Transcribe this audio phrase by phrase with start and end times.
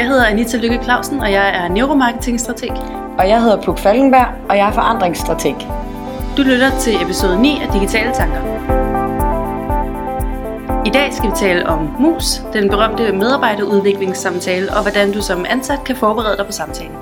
[0.00, 2.70] Jeg hedder Anita Lykke Clausen, og jeg er neuromarketingstrateg.
[3.18, 5.54] Og jeg hedder Puk Falkenberg, og jeg er forandringsstrateg.
[6.36, 8.40] Du lytter til episode 9 af Digitale Tanker.
[10.86, 15.84] I dag skal vi tale om MUS, den berømte medarbejderudviklingssamtale, og hvordan du som ansat
[15.84, 16.96] kan forberede dig på samtalen.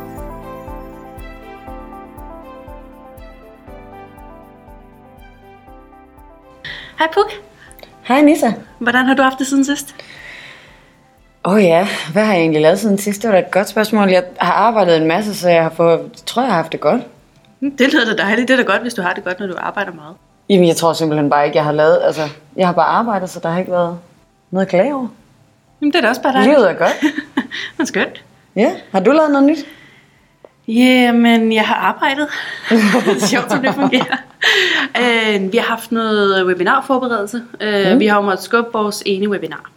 [6.99, 7.33] Hej Puk.
[8.03, 8.53] Hej Nissa.
[8.79, 9.95] Hvordan har du haft det siden sidst?
[11.45, 13.23] Åh oh ja, hvad har jeg egentlig lavet siden sidst?
[13.23, 14.09] Det var da et godt spørgsmål.
[14.09, 17.02] Jeg har arbejdet en masse, så jeg har fået, tror, jeg har haft det godt.
[17.60, 18.48] Det lyder da dejligt.
[18.48, 20.15] Det er da godt, hvis du har det godt, når du arbejder meget.
[20.48, 22.01] Jamen, jeg tror simpelthen bare ikke, jeg har lavet...
[22.05, 23.98] Altså, jeg har bare arbejdet, så der har ikke været
[24.51, 25.09] noget at klage over.
[25.80, 26.56] Jamen, det er da også bare dejligt.
[26.56, 27.01] Livet er godt.
[27.77, 28.24] det er skønt.
[28.57, 29.59] Ja, har du lavet noget nyt?
[30.68, 32.29] Jamen, jeg har arbejdet.
[33.07, 34.16] det er sjovt, som det fungerer.
[34.98, 37.37] Uh, vi har haft noget webinarforberedelse.
[37.37, 38.01] Uh, mm.
[38.01, 39.70] Vi har jo måttet skubbe vores ene webinar.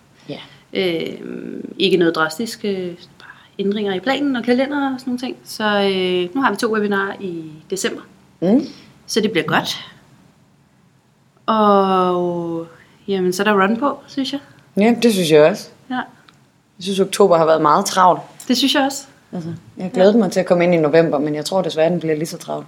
[0.73, 1.03] Ja.
[1.03, 2.61] Uh, ikke noget drastisk.
[2.61, 5.35] Bare ændringer i planen og kalender og sådan nogle ting.
[5.43, 8.01] Så uh, nu har vi to webinarer i december.
[8.41, 8.61] Mm.
[9.07, 9.85] Så det bliver godt.
[11.45, 12.67] Og
[13.07, 14.39] jamen, så er der run på, synes jeg.
[14.77, 15.69] Ja, det synes jeg også.
[15.89, 16.03] Ja, Jeg
[16.83, 18.21] synes, oktober har været meget travlt.
[18.47, 19.03] det synes jeg også.
[19.33, 21.99] Altså, jeg glæder mig til at komme ind i november, men jeg tror desværre, den
[21.99, 22.67] bliver lige så travlt.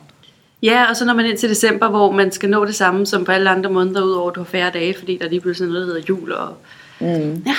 [0.64, 3.26] Ja, og så når man ind til december, hvor man skal nå det samme som
[3.26, 5.88] på alle andre måneder, udover at du har færre dage, fordi der lige pludselig noget,
[5.88, 6.31] der hedder jul.
[6.31, 6.54] Og...
[7.00, 7.44] Mm.
[7.46, 7.56] Ja,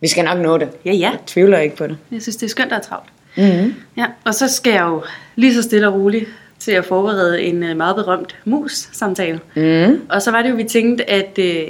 [0.00, 0.68] Vi skal nok nå det.
[0.84, 1.10] ja, ja.
[1.10, 1.98] Jeg tvivler ikke på det.
[2.12, 3.08] Jeg synes, det er skønt, er travlt.
[3.36, 3.74] Mm.
[3.96, 5.02] Ja, og så skal jeg jo
[5.36, 9.40] lige så stille og roligt til at forberede en øh, meget berømt mus-samtale.
[9.56, 10.00] Mm.
[10.08, 11.66] Og så var det jo, vi tænkte, at øh,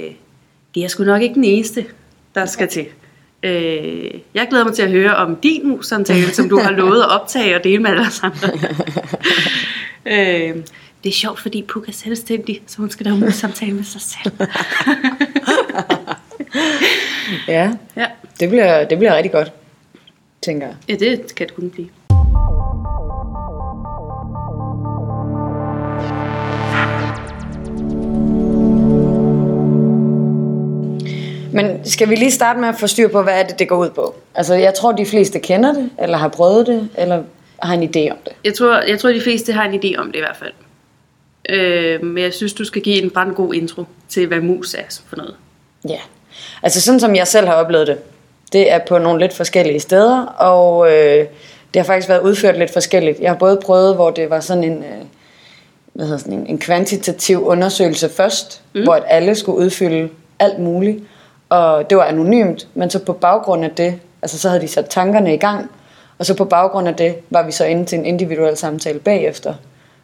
[0.75, 1.85] det er sgu nok ikke den eneste,
[2.35, 2.85] der skal til.
[3.43, 7.09] Øh, jeg glæder mig til at høre om din mus-samtale, som du har lovet at
[7.09, 8.49] optage og dele med alle os andre.
[10.13, 10.63] øh,
[11.03, 14.33] det er sjovt, fordi Puk er selvstændig, så hun skal lave mus-samtale med sig selv.
[17.47, 18.05] Ja, ja.
[18.39, 19.51] det bliver, det bliver rigtig godt,
[20.41, 20.75] tænker jeg.
[20.89, 21.89] ja, det kan det kun blive.
[31.53, 33.77] Men skal vi lige starte med at få styr på, hvad er det, det går
[33.77, 34.15] ud på?
[34.35, 37.23] Altså, jeg tror, de fleste kender det, eller har prøvet det, eller
[37.63, 38.33] har en idé om det.
[38.43, 40.53] Jeg tror, jeg tror, de fleste har en idé om det i hvert fald.
[41.49, 45.01] Øh, men jeg synes, du skal give en brand god intro til, hvad mus er
[45.07, 45.35] for noget.
[45.89, 45.99] Ja.
[46.63, 47.97] Altså, sådan som jeg selv har oplevet det,
[48.53, 51.25] det er på nogle lidt forskellige steder, og øh,
[51.73, 53.19] det har faktisk været udført lidt forskelligt.
[53.19, 55.05] Jeg har både prøvet, hvor det var sådan en, øh,
[55.93, 58.83] hvad hedder sådan en, en kvantitativ undersøgelse først, mm.
[58.83, 61.03] hvor at alle skulle udfylde alt muligt,
[61.49, 64.85] og det var anonymt, men så på baggrund af det, altså så havde de sat
[64.89, 65.71] tankerne i gang,
[66.17, 69.53] og så på baggrund af det, var vi så inde til en individuel samtale bagefter,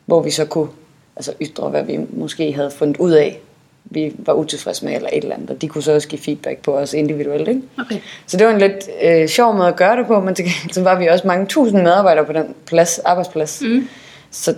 [0.05, 0.67] hvor vi så kunne
[1.15, 3.39] altså ytre, hvad vi måske havde fundet ud af,
[3.85, 6.59] vi var utilfredse med, eller et eller andet, og de kunne så også give feedback
[6.59, 7.61] på os individuelt, ikke?
[7.79, 7.99] Okay.
[8.27, 10.83] Så det var en lidt øh, sjov måde at gøre det på, men til så
[10.83, 13.61] var vi også mange tusind medarbejdere på den plads, arbejdsplads.
[13.61, 13.87] Mm.
[14.31, 14.55] Så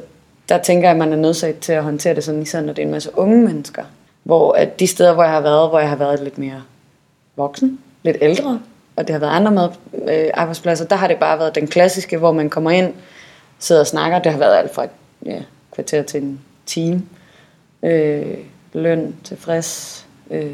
[0.50, 2.82] der tænker jeg, at man er nødsat til at håndtere det sådan, især når det
[2.82, 3.84] er en masse unge mennesker.
[4.24, 6.64] Hvor at de steder, hvor jeg har været, hvor jeg har været lidt mere
[7.36, 8.60] voksen, lidt ældre,
[8.96, 9.70] og det har været andre med,
[10.10, 12.94] øh, arbejdspladser, der har det bare været den klassiske, hvor man kommer ind,
[13.60, 14.20] sidder og snakker.
[14.20, 14.90] Det har været alt fra et
[15.26, 15.40] ja,
[15.72, 17.04] kvarter til en time.
[17.84, 18.38] Øh,
[18.74, 20.06] løn, tilfreds.
[20.32, 20.52] Øh,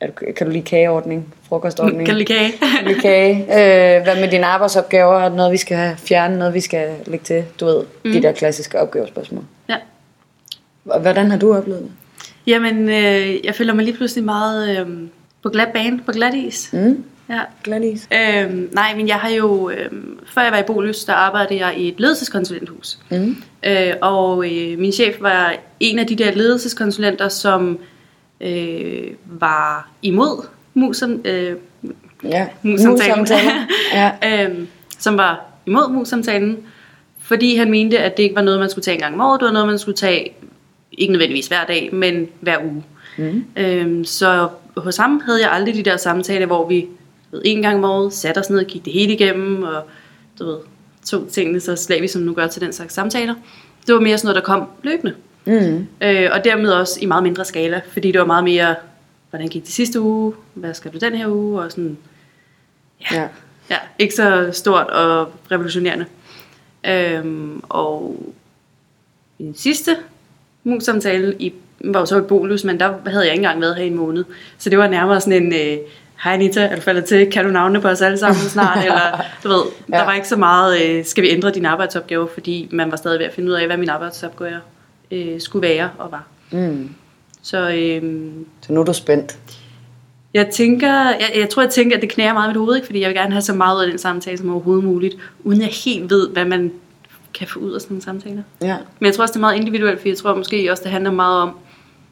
[0.00, 1.34] er du, kan du lide kageordning?
[1.48, 2.06] Frokostordning?
[2.06, 2.52] Kan du lide kage?
[2.52, 3.36] Kan du lide kage?
[3.42, 5.18] Øh, hvad med dine arbejdsopgaver?
[5.18, 6.38] Er noget, vi skal have fjernet?
[6.38, 7.44] Noget, vi skal lægge til?
[7.60, 8.12] Du ved, mm.
[8.12, 9.44] de der klassiske opgavespørgsmål.
[9.68, 9.76] ja.
[10.84, 11.90] Hvordan har du oplevet det?
[12.46, 14.86] Jamen, øh, jeg føler mig lige pludselig meget øh,
[15.42, 16.70] på glat bane, på glat is.
[16.72, 17.04] Mm?
[17.30, 17.40] Ja.
[17.64, 18.08] Gladis.
[18.12, 21.78] Øhm, nej, men jeg har jo, øhm, før jeg var i Boløs, der arbejdede jeg
[21.78, 22.98] i et ledelseskonsulenthus.
[23.10, 23.36] Mm.
[23.66, 27.78] Øh, og øh, min chef var en af de der ledelseskonsulenter, som
[28.40, 31.56] øh, var imod musen, øh,
[32.24, 33.66] Ja, mus-samtaler.
[33.92, 34.12] Ja.
[34.44, 34.68] øhm,
[34.98, 36.58] som var imod mus-samtalen,
[37.20, 39.40] fordi han mente, at det ikke var noget, man skulle tage en gang om året,
[39.40, 40.32] det var noget, man skulle tage,
[40.92, 42.84] ikke nødvendigvis hver dag, men hver uge.
[43.18, 43.44] Mm.
[43.56, 46.86] Øhm, så hos ham havde jeg aldrig de der samtaler, hvor vi
[47.30, 49.82] ved, en gang om året satte os ned og kiggede det hele igennem, og
[50.38, 50.58] du ved,
[51.04, 53.34] tog tingene så slavisk, som nu gør til den slags samtaler.
[53.86, 55.14] Det var mere sådan noget, der kom løbende.
[55.44, 55.86] Mm.
[56.02, 58.74] Øh, og dermed også i meget mindre skala, fordi det var meget mere,
[59.30, 61.98] hvordan gik det sidste uge, hvad skal du den her uge, og sådan,
[63.12, 63.28] Ja.
[63.70, 66.06] ja, ikke så stort og revolutionerende.
[66.86, 68.16] Øhm, og
[69.38, 69.96] min sidste
[70.64, 71.52] mus-samtale i,
[71.84, 73.96] var jo så i Bolus, men der havde jeg ikke engang været her i en
[73.96, 74.24] måned.
[74.58, 75.78] Så det var nærmere sådan en, øh,
[76.24, 77.30] hej Anita, er du faldet til?
[77.30, 78.78] Kan du navne på os alle sammen snart?
[78.84, 79.62] Eller du ved,
[79.92, 79.96] ja.
[79.96, 83.18] der var ikke så meget, øh, skal vi ændre dine arbejdsopgaver, fordi man var stadig
[83.18, 84.60] ved at finde ud af, hvad mine arbejdsopgaver
[85.10, 86.26] øh, skulle være og var.
[86.50, 86.90] Mm.
[87.42, 89.38] Så øhm, Så nu er du spændt.
[90.34, 92.86] Jeg tænker, jeg, jeg tror, jeg tænker, at det knærer meget i mit hoved, ikke?
[92.86, 95.60] fordi jeg vil gerne have så meget ud af den samtale som overhovedet muligt, uden
[95.60, 96.72] jeg helt ved, hvad man
[97.34, 98.44] kan få ud af sådan en samtale.
[98.62, 98.76] Ja.
[98.98, 101.10] Men jeg tror også, det er meget individuelt, for jeg tror måske også, det handler
[101.10, 101.56] meget om,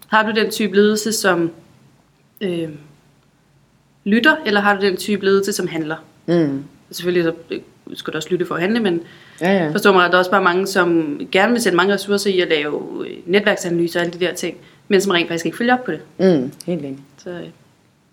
[0.09, 1.51] har du den type ledelse, som
[2.41, 2.69] øh,
[4.09, 5.97] lytter, eller har du den type ledelse, som handler?
[6.27, 6.65] Mm.
[6.91, 7.61] Selvfølgelig så øh,
[7.95, 9.01] skal du også lytte for at handle, men
[9.41, 9.71] Ja, ja.
[9.73, 12.41] forstår mig, at der er også bare mange, som gerne vil sætte mange ressourcer i
[12.41, 14.57] at lave øh, netværksanalyser og alle de der ting,
[14.89, 16.01] men som rent faktisk ikke følger op på det.
[16.19, 16.99] Mm, helt enig.
[17.25, 17.47] Så øh,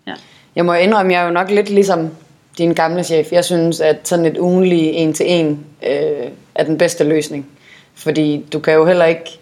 [0.06, 0.12] ja.
[0.56, 2.08] Jeg må indrømme, jeg er jo nok lidt ligesom
[2.58, 3.32] din gamle chef.
[3.32, 7.46] Jeg synes, at sådan et ugenlig en-til-en øh, er den bedste løsning.
[7.94, 9.38] Fordi du kan jo heller ikke,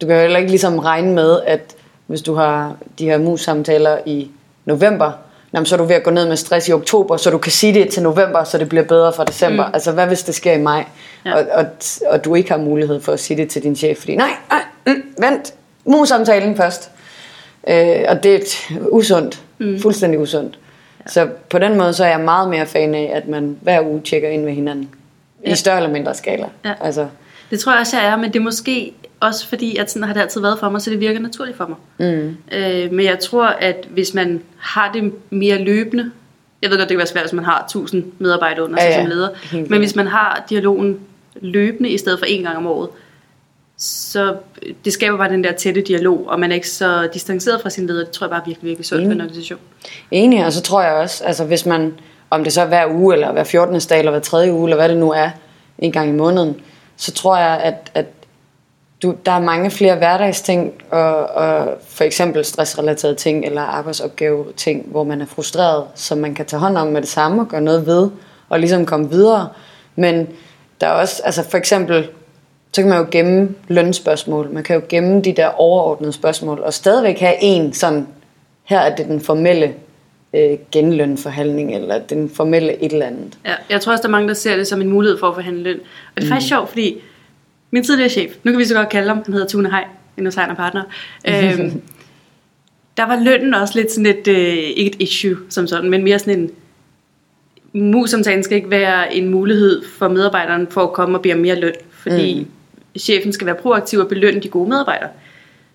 [0.00, 1.74] du kan jo heller ikke ligesom regne med, at
[2.06, 4.30] hvis du har de her mus-samtaler i
[4.64, 5.12] november,
[5.56, 7.52] jamen, så er du ved at gå ned med stress i oktober, så du kan
[7.52, 9.66] sige det til november, så det bliver bedre fra december.
[9.66, 9.74] Mm.
[9.74, 10.84] Altså, hvad hvis det sker i maj,
[11.24, 11.34] Ja.
[11.34, 11.66] og, og,
[12.06, 14.62] og du ikke har mulighed for at sige det til din chef, fordi nej, nej,
[14.86, 15.54] mm, vent,
[15.84, 16.90] mus-samtalen først.
[17.68, 18.38] Øh, og det er
[18.90, 19.42] usundt.
[19.58, 19.80] Mm.
[19.82, 20.58] Fuldstændig usundt.
[21.06, 21.10] Ja.
[21.10, 24.00] Så på den måde, så er jeg meget mere fan af, at man hver uge
[24.04, 24.88] tjekker ind med hinanden.
[25.46, 25.52] Ja.
[25.52, 26.46] I større eller mindre skala.
[26.64, 26.72] Ja.
[26.80, 27.06] Altså,
[27.50, 30.14] Det tror jeg også, jeg er, men det er måske også fordi, at sådan har
[30.14, 31.76] det altid været for mig, så det virker naturligt for mig.
[32.14, 36.10] mm, Øh, men jeg tror, at hvis man har det mere løbende,
[36.62, 38.94] jeg ved godt, det kan være svært, hvis man har 1000 medarbejdere under sig Ja,
[38.94, 39.00] ja.
[39.02, 41.00] som leder, Helt men hvis man har dialogen
[41.40, 42.88] løbende i stedet for en gang om året,
[43.78, 44.36] så
[44.84, 47.86] det skaber bare den der tætte dialog, og man er ikke så distanceret fra sin
[47.86, 48.04] leder.
[48.04, 49.58] Det tror jeg bare er virkelig, virkelig sundt for en organisation.
[50.10, 51.94] enig, og så tror jeg også, altså hvis man,
[52.30, 53.80] om det så er hver uge, eller hver 14.
[53.80, 55.30] dag, eller hver tredje uge, eller hvad det nu er,
[55.78, 56.56] en gang i måneden,
[56.96, 58.06] så tror jeg, at, at
[59.02, 64.86] du, der er mange flere hverdagsting, og, og for eksempel stressrelaterede ting, eller arbejdsopgave ting,
[64.86, 67.60] hvor man er frustreret, som man kan tage hånd om med det samme, og gøre
[67.60, 68.10] noget ved,
[68.48, 69.48] og ligesom komme videre.
[69.96, 70.28] Men
[70.80, 72.08] der er også, altså for eksempel,
[72.72, 76.74] så kan man jo gemme lønspørgsmål, man kan jo gemme de der overordnede spørgsmål, og
[76.74, 78.06] stadigvæk have en sådan,
[78.64, 79.74] her er det den formelle
[80.34, 83.38] øh, genlønforhandling, eller den formelle et eller andet.
[83.44, 85.34] Ja, jeg tror også, der er mange, der ser det som en mulighed for at
[85.34, 85.80] forhandle løn.
[86.16, 87.00] Og det er faktisk sjovt, fordi
[87.70, 89.84] min tidligere chef, nu kan vi så godt kalde ham, han hedder Tune Hej,
[90.18, 90.82] en af partner.
[91.28, 91.82] øhm,
[92.96, 96.18] der var lønnen også lidt sådan et, øh, ikke et issue som sådan, men mere
[96.18, 96.50] sådan en,
[97.72, 101.60] mus-samtalen skal ikke være en mulighed for medarbejderen for at komme og bede om mere
[101.60, 103.00] løn, fordi mm.
[103.00, 105.08] chefen skal være proaktiv og belønne de gode medarbejdere.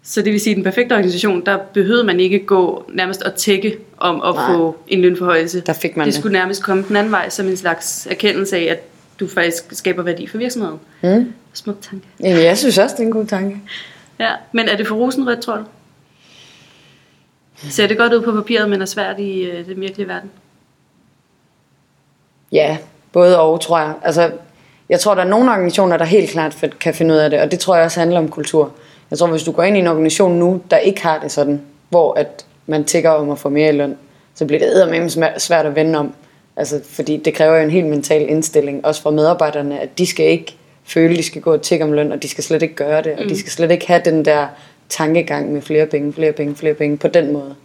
[0.03, 3.21] Så det vil sige, at i den perfekte organisation, der behøvede man ikke gå nærmest
[3.21, 4.53] at tække om at Nej.
[4.53, 5.63] få en lønforhøjelse.
[5.65, 6.19] Der fik man det det.
[6.19, 8.83] skulle nærmest komme den anden vej som en slags erkendelse af, at
[9.21, 10.79] du faktisk skaber værdi for virksomheden.
[11.01, 11.33] Mm.
[11.53, 12.07] Smuk tanke.
[12.19, 13.62] Jamen, jeg synes også, det er en god tanke.
[14.19, 15.63] Ja, men er det for rosenrødt, tror du?
[17.56, 20.29] Ser det godt ud på papiret, men er svært i øh, den virkelige verden?
[22.51, 22.77] Ja,
[23.12, 23.94] både og, tror jeg.
[24.03, 24.31] Altså,
[24.89, 27.51] jeg tror, der er nogle organisationer, der helt klart kan finde ud af det, og
[27.51, 28.71] det tror jeg også handler om kultur.
[29.12, 31.62] Jeg tror, hvis du går ind i en organisation nu, der ikke har det sådan,
[31.89, 33.97] hvor at man tigger om at få mere i løn,
[34.35, 35.09] så bliver det eddermame
[35.39, 36.13] svært at vende om.
[36.56, 40.25] Altså, fordi det kræver jo en helt mental indstilling, også fra medarbejderne, at de skal
[40.25, 43.01] ikke føle, de skal gå og tigge om løn, og de skal slet ikke gøre
[43.01, 44.48] det, og de skal slet ikke have den der
[44.89, 47.56] tankegang med flere penge, flere penge, flere penge på den måde.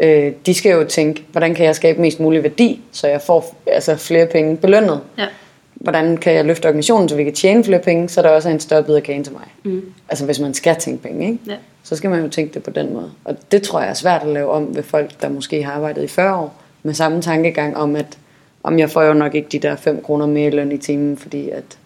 [0.00, 3.56] Øh, de skal jo tænke, hvordan kan jeg skabe mest mulig værdi, så jeg får
[3.66, 5.00] altså, flere penge belønnet.
[5.18, 5.26] Ja.
[5.74, 8.52] Hvordan kan jeg løfte organisationen, så vi kan tjene flere penge, så der også er
[8.52, 9.42] en større bid af kagen til mig.
[9.64, 9.92] Mm.
[10.08, 11.38] Altså hvis man skal tænke penge, ikke?
[11.46, 11.54] Ja.
[11.82, 13.10] så skal man jo tænke det på den måde.
[13.24, 16.04] Og det tror jeg er svært at lave om ved folk, der måske har arbejdet
[16.04, 18.18] i 40 år, med samme tankegang om, at
[18.66, 21.16] om jeg får jo nok ikke de der 5 kroner mere i løn i timen,
[21.16, 21.78] fordi at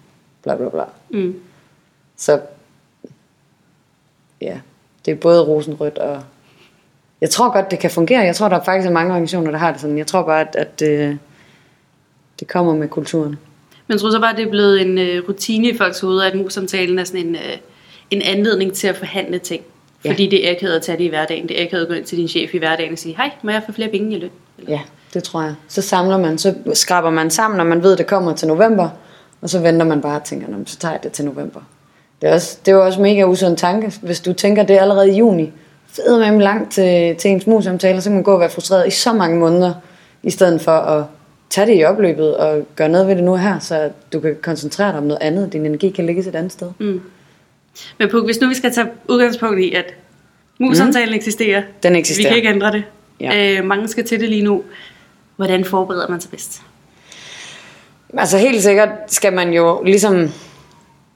[0.42, 0.84] bla bla bla.
[1.10, 1.40] Mm.
[2.16, 2.40] Så
[4.40, 4.60] ja,
[5.04, 6.22] det er både rosenrødt og...
[7.20, 8.20] Jeg tror godt, det kan fungere.
[8.20, 9.98] Jeg tror, der faktisk er mange organisationer, der har det sådan.
[9.98, 11.18] Jeg tror bare, at, at det,
[12.40, 13.36] det kommer med kulturen.
[13.86, 16.98] Men tror så bare, det er blevet en øh, rutine i folks hoveder, at mus-samtalen
[16.98, 17.56] er sådan en, øh,
[18.10, 19.64] en anledning til at forhandle ting.
[20.04, 20.10] Ja.
[20.10, 21.48] Fordi det er akavet at tage det i hverdagen.
[21.48, 23.50] Det er akavet at gå ind til din chef i hverdagen og sige, hej, må
[23.50, 24.30] jeg få flere penge i løn?
[24.58, 24.80] Eller, Ja,
[25.14, 25.54] det tror jeg.
[25.68, 28.88] Så samler man, så skraber man sammen, når man ved, at det kommer til november,
[29.42, 31.60] og så venter man bare og tænker, "Nå, men så tager jeg det til november.
[32.22, 34.80] Det er, også, det er jo også mega usund tanke, hvis du tænker, det er
[34.80, 35.52] allerede i juni.
[35.86, 38.90] Fed med langt til, til ens mus-samtaler, så kan man gå og være frustreret i
[38.90, 39.74] så mange måneder,
[40.22, 41.04] i stedet for at
[41.50, 44.88] tage det i opløbet og gøre noget ved det nu her, så du kan koncentrere
[44.88, 45.52] dig om noget andet.
[45.52, 46.70] Din energi kan ligge et andet sted.
[46.78, 47.00] Mm.
[47.98, 49.94] Men Puk, hvis nu vi skal tage udgangspunkt i, at
[50.58, 52.28] mus-samtalen eksisterer, Den vi eksisterer.
[52.28, 52.84] kan ikke ændre det.
[53.20, 53.58] Ja.
[53.58, 54.62] Øh, mange skal til det lige nu.
[55.36, 56.62] Hvordan forbereder man sig bedst?
[58.18, 60.28] Altså helt sikkert skal man jo ligesom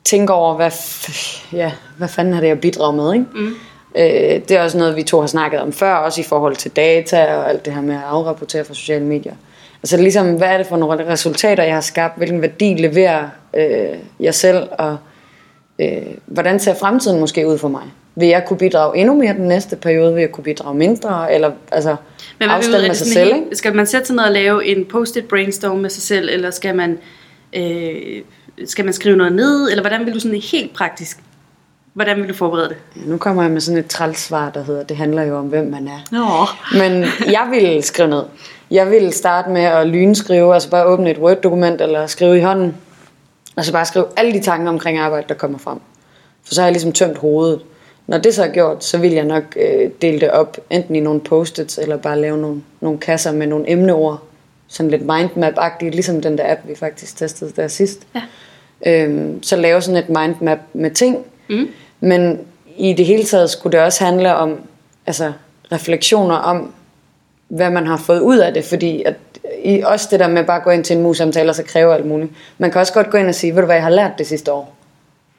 [0.04, 3.26] tænke over, hvad, f- ja, hvad fanden har det at bidrage med, ikke?
[3.34, 3.54] Mm.
[3.96, 6.70] Øh, det er også noget, vi to har snakket om før, også i forhold til
[6.70, 9.34] data og alt det her med at afrapportere fra sociale medier.
[9.82, 12.16] Altså ligesom, hvad er det for nogle resultater, jeg har skabt?
[12.16, 14.68] Hvilken værdi leverer øh, jeg selv?
[14.78, 14.99] Og øh,
[16.26, 17.82] hvordan ser fremtiden måske ud for mig?
[18.16, 20.14] Vil jeg kunne bidrage endnu mere den næste periode?
[20.14, 21.34] Vil jeg kunne bidrage mindre?
[21.34, 21.96] Eller altså,
[22.38, 23.46] Men hvad afstemme med sig selv, ikke?
[23.52, 26.76] Skal man sætte sig ned og lave en post-it brainstorm med sig selv, eller skal
[26.76, 26.98] man,
[27.56, 27.94] øh,
[28.64, 31.18] skal man skrive noget ned, eller hvordan vil du sådan helt praktisk,
[31.94, 32.76] hvordan vil du forberede det?
[32.96, 35.66] Ja, nu kommer jeg med sådan et trælsvar, der hedder, det handler jo om, hvem
[35.66, 36.00] man er.
[36.12, 36.46] Nå.
[36.78, 38.22] Men jeg vil skrive ned.
[38.70, 42.76] Jeg vil starte med at lynskrive, altså bare åbne et Word-dokument eller skrive i hånden.
[43.56, 45.78] Og så bare skrive alle de tanker omkring arbejde, der kommer frem.
[46.44, 47.61] For så har jeg ligesom tømt hovedet.
[48.06, 51.00] Når det så er gjort, så vil jeg nok øh, dele det op, enten i
[51.00, 54.23] nogle post-its, eller bare lave nogle, nogle kasser med nogle emneord.
[54.68, 58.06] Sådan lidt mindmap-agtigt, ligesom den der app, vi faktisk testede der sidst.
[58.14, 58.23] Ja.
[58.87, 61.18] Øhm, så lave sådan et mindmap med ting.
[61.49, 61.68] Mm.
[62.00, 62.40] Men
[62.76, 64.58] i det hele taget skulle det også handle om
[65.06, 65.32] altså,
[65.73, 66.73] refleksioner om,
[67.49, 68.64] hvad man har fået ud af det.
[68.64, 69.14] Fordi at,
[69.64, 71.94] i, også det der med bare at gå ind til en mus-samtale og så kræve
[71.94, 72.30] alt muligt.
[72.58, 74.26] Man kan også godt gå ind og sige, ved du hvad, jeg har lært det
[74.26, 74.74] sidste år.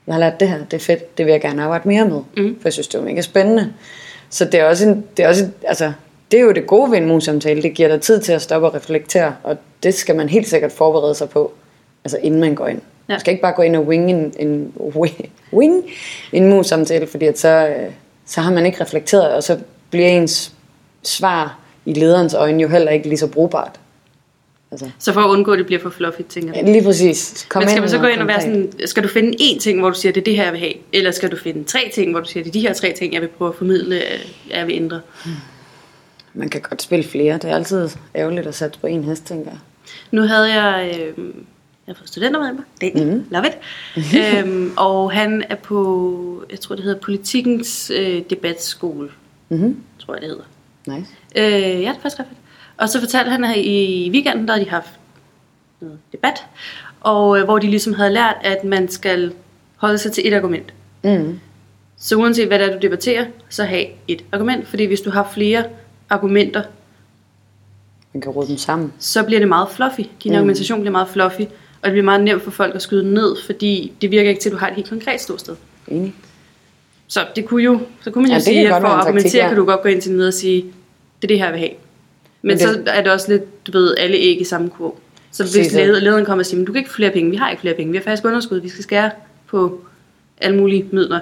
[0.07, 2.21] Jeg har lært det her, det er fedt, det vil jeg gerne arbejde mere med.
[2.37, 2.55] Mm.
[2.61, 3.73] For jeg synes, det er mega spændende.
[4.29, 5.91] Så det er også, en, det er også et, altså,
[6.31, 7.61] det er jo det gode ved en mus-samtale.
[7.61, 10.71] Det giver dig tid til at stoppe og reflektere, og det skal man helt sikkert
[10.71, 11.51] forberede sig på,
[12.03, 12.81] altså inden man går ind.
[13.09, 13.13] Ja.
[13.13, 14.73] Man skal ikke bare gå ind og wing en, en,
[15.53, 15.83] wing
[16.31, 17.91] en mus-samtale, fordi at så, øh,
[18.25, 19.59] så har man ikke reflekteret, og så
[19.89, 20.53] bliver ens
[21.03, 23.79] svar i lederens øjne jo heller ikke lige så brugbart.
[24.71, 26.63] Altså, Så for at undgå, at det bliver for fluffy, tænker jeg.
[26.63, 27.45] lige præcis.
[27.49, 29.79] Kom Men skal man så gå ind og være sådan, skal du finde én ting,
[29.79, 30.73] hvor du siger, det er det her, jeg vil have?
[30.93, 33.13] Eller skal du finde tre ting, hvor du siger, det er de her tre ting,
[33.13, 34.01] jeg vil prøve at formidle,
[34.49, 35.01] jeg vil ændre?
[36.33, 37.33] Man kan godt spille flere.
[37.33, 39.59] Det er altid ærgerligt at sætte på en hest, tænker jeg.
[40.11, 41.25] Nu havde jeg, øh,
[41.87, 43.25] jeg har fået studenter med mig, Daniel, mm.
[43.31, 43.53] love it.
[44.37, 49.09] øhm, og han er på, jeg tror det hedder Politikens øh, debatskole,
[49.49, 49.77] Mm-hmm.
[49.99, 50.43] tror jeg det hedder.
[50.97, 51.11] Nice.
[51.35, 52.39] Øh, ja, det er faktisk ret fedt.
[52.77, 54.89] Og så fortalte han, at i weekenden, der havde de haft
[55.81, 56.45] noget debat,
[57.01, 59.33] og øh, hvor de ligesom havde lært, at man skal
[59.75, 60.73] holde sig til et argument.
[61.03, 61.39] Mm.
[61.97, 64.67] Så uanset hvad det er, du debatterer, så have et argument.
[64.67, 65.63] Fordi hvis du har flere
[66.09, 66.63] argumenter,
[68.13, 68.93] Man kan rode dem sammen.
[68.99, 70.01] så bliver det meget fluffy.
[70.23, 70.35] Din mm.
[70.37, 71.41] argumentation bliver meget fluffy,
[71.81, 74.49] og det bliver meget nemt for folk at skyde ned, fordi det virker ikke til,
[74.49, 75.55] at du har et helt konkret ståsted.
[75.87, 76.13] Enig.
[77.07, 79.47] Så det kunne jo, så kunne man jo Ja, sige, at for at argumentere, ja.
[79.47, 81.59] kan du godt gå ind til den og sige, det er det her, jeg vil
[81.59, 81.71] have.
[82.45, 84.95] Men, Men så er det også lidt, du ved, alle æg i samme kurv.
[85.31, 87.49] Så hvis lederen kommer og siger, men du kan ikke få flere penge, vi har
[87.49, 89.11] ikke flere penge, vi har faktisk underskud, vi skal skære
[89.47, 89.81] på
[90.41, 91.19] alle mulige midler,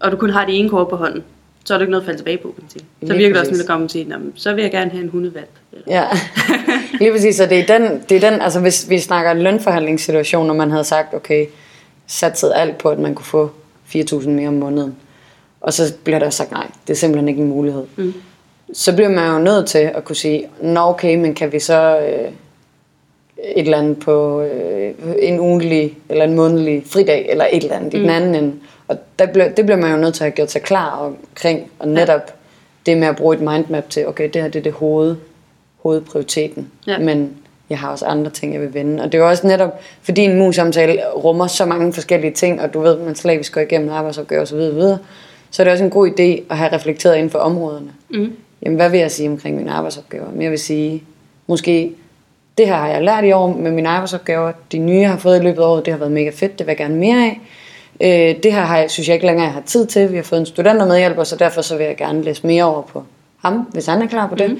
[0.00, 1.22] og du kun har det ene kort på hånden,
[1.64, 2.84] så er der ikke noget at falde tilbage på, kan man sige.
[3.06, 5.02] Så virker det også, når der kommer til, "Nå, men så vil jeg gerne have
[5.02, 5.50] en hundevalp.
[5.72, 6.04] Eller, Ja,
[7.00, 7.36] lige præcis.
[7.36, 10.84] Så det er den, det er den altså hvis vi snakker lønforhandlingssituation, når man havde
[10.84, 11.46] sagt, okay,
[12.06, 13.50] satset alt på, at man kunne få
[13.96, 14.96] 4.000 mere om måneden.
[15.60, 17.84] Og så bliver der sagt, nej, det er simpelthen ikke en mulighed.
[17.96, 18.14] Mm.
[18.72, 21.98] Så bliver man jo nødt til at kunne sige, nå okay, men kan vi så
[21.98, 22.28] øh,
[23.56, 27.94] et eller andet på øh, en ugentlig eller en månedlig fridag, eller et eller andet
[27.94, 28.54] i den anden ende.
[28.88, 31.70] Og der bliver, det bliver man jo nødt til at have gjort sig klar omkring,
[31.78, 32.34] og netop
[32.86, 35.16] det med at bruge et mindmap til, okay, det her det er det hoved,
[35.82, 36.98] hovedprioriteten, Ja.
[36.98, 37.30] men
[37.70, 39.02] jeg har også andre ting, jeg vil vende.
[39.02, 42.74] Og det er jo også netop, fordi en mus-samtale rummer så mange forskellige ting, og
[42.74, 44.98] du ved, man slavisk går igennem arbejdsopgaver osv., videre,
[45.50, 47.92] så er det også en god idé at have reflekteret inden for områderne.
[48.10, 48.32] Mm.
[48.62, 50.30] Jamen, hvad vil jeg sige omkring mine arbejdsopgaver?
[50.32, 51.02] Men jeg vil sige,
[51.46, 51.92] måske,
[52.58, 54.52] det her har jeg lært i år med mine arbejdsopgaver.
[54.72, 56.58] De nye, jeg har fået i løbet af året, det har været mega fedt.
[56.58, 57.40] Det vil jeg gerne mere af.
[58.00, 60.10] Øh, det her har jeg, synes jeg ikke længere, jeg har tid til.
[60.10, 62.82] Vi har fået en studenter medhjælper, så derfor så vil jeg gerne læse mere over
[62.82, 63.04] på
[63.38, 64.50] ham, hvis han er klar på det.
[64.50, 64.58] Mm.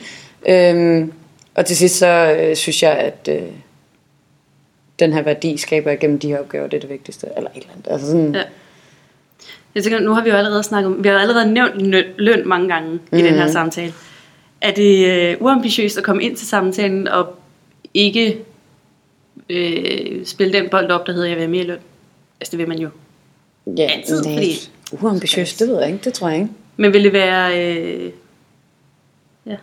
[0.53, 1.13] Øhm,
[1.55, 3.43] og til sidst så øh, synes jeg, at øh,
[4.99, 7.29] den her værdi skaber jeg gennem de her opgaver, det er det vigtigste.
[7.37, 7.93] Eller et eller andet.
[7.93, 8.43] Altså sådan, Ja.
[9.75, 12.49] Jeg tænker, nu har vi jo allerede snakket om, vi har allerede nævnt løn, løn
[12.49, 13.19] mange gange mm.
[13.19, 13.93] i den her samtale.
[14.61, 17.35] Er det øh, uambitiøst at komme ind til samtalen og
[17.95, 18.39] ikke
[19.51, 21.79] øh, spille den bold op, der hedder, jeg vil have mere løn?
[22.41, 22.89] Altså det vil man jo.
[23.77, 24.69] ja, altid, nej, fordi-
[25.01, 26.05] Uambitiøst, det ved jeg ikke.
[26.05, 26.51] Det tror jeg ikke.
[26.77, 27.67] Men vil det være...
[27.77, 28.11] Øh,
[29.47, 29.57] ja.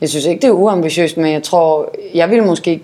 [0.00, 2.82] Jeg synes ikke, det er uambitiøst, men jeg tror, jeg vil måske,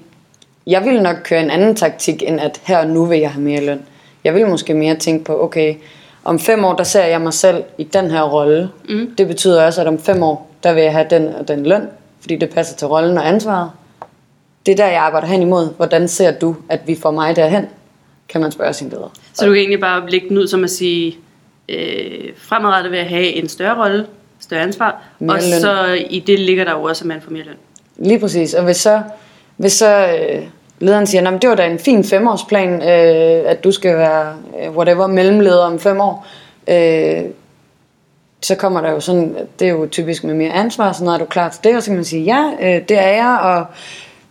[0.67, 3.43] jeg vil nok køre en anden taktik, end at her og nu vil jeg have
[3.45, 3.83] mere løn.
[4.25, 5.75] Jeg vil måske mere tænke på, okay,
[6.25, 8.71] om fem år, der ser jeg mig selv i den her rolle.
[8.89, 9.15] Mm.
[9.19, 11.83] Det betyder også, at om fem år, der vil jeg have den og den løn,
[12.21, 13.71] fordi det passer til rollen og ansvaret.
[14.67, 15.69] Det er der, jeg arbejder hen imod.
[15.77, 17.67] Hvordan ser du, at vi får mig derhen?
[18.29, 19.13] Kan man spørge sin leder.
[19.33, 21.17] Så du kan egentlig bare lægge den ud som at sige,
[21.69, 24.07] øh, fremadrettet vil jeg have en større rolle,
[24.41, 25.61] større ansvar, Mere og løn.
[25.61, 27.57] så i det ligger der jo også, at man får mere løn.
[27.97, 28.55] Lige præcis.
[28.55, 29.03] Og hvis så,
[29.57, 30.43] hvis så øh,
[30.79, 34.77] lederen siger, at det var da en fin femårsplan, øh, at du skal være øh,
[34.77, 36.27] whatever mellemleder om fem år,
[36.69, 37.23] øh,
[38.43, 41.19] så kommer der jo sådan, det er jo typisk med mere ansvar, så når er
[41.19, 43.67] du klar til det, og så kan man sige, ja, øh, det er jeg, og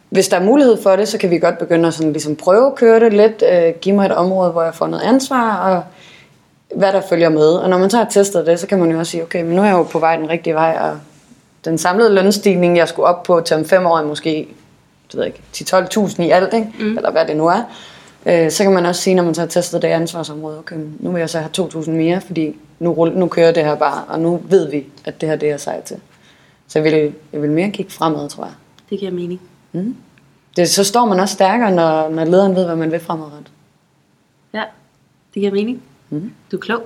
[0.09, 2.67] hvis der er mulighed for det, så kan vi godt begynde at sådan ligesom prøve
[2.67, 5.83] at køre det lidt, øh, give mig et område, hvor jeg får noget ansvar, og
[6.75, 7.47] hvad der følger med.
[7.47, 9.55] Og når man så har testet det, så kan man jo også sige, okay, men
[9.55, 10.97] nu er jeg jo på vej den rigtige vej, og
[11.65, 14.47] den samlede lønstigning, jeg skulle op på til om fem år, er måske
[15.13, 16.67] det ved jeg ikke, 10-12.000 i alt, ikke?
[16.79, 16.97] Mm.
[16.97, 17.61] eller hvad det nu er.
[18.25, 21.11] Øh, så kan man også sige, når man så har testet det ansvarsområde, okay, nu
[21.11, 24.41] vil jeg så have 2.000 mere, fordi nu, nu kører det her bare, og nu
[24.49, 25.97] ved vi, at det her det er sej til.
[26.67, 28.53] Så jeg vil, jeg vil mere kigge fremad, tror jeg.
[28.89, 29.41] Det giver mening.
[29.71, 29.95] Mm.
[30.55, 33.51] Det, så står man også stærkere, når, når lederen ved, hvad man vil fremadrettet.
[34.53, 34.63] Ja,
[35.33, 35.81] det giver mening.
[36.09, 36.33] Mm.
[36.51, 36.81] Du er klog.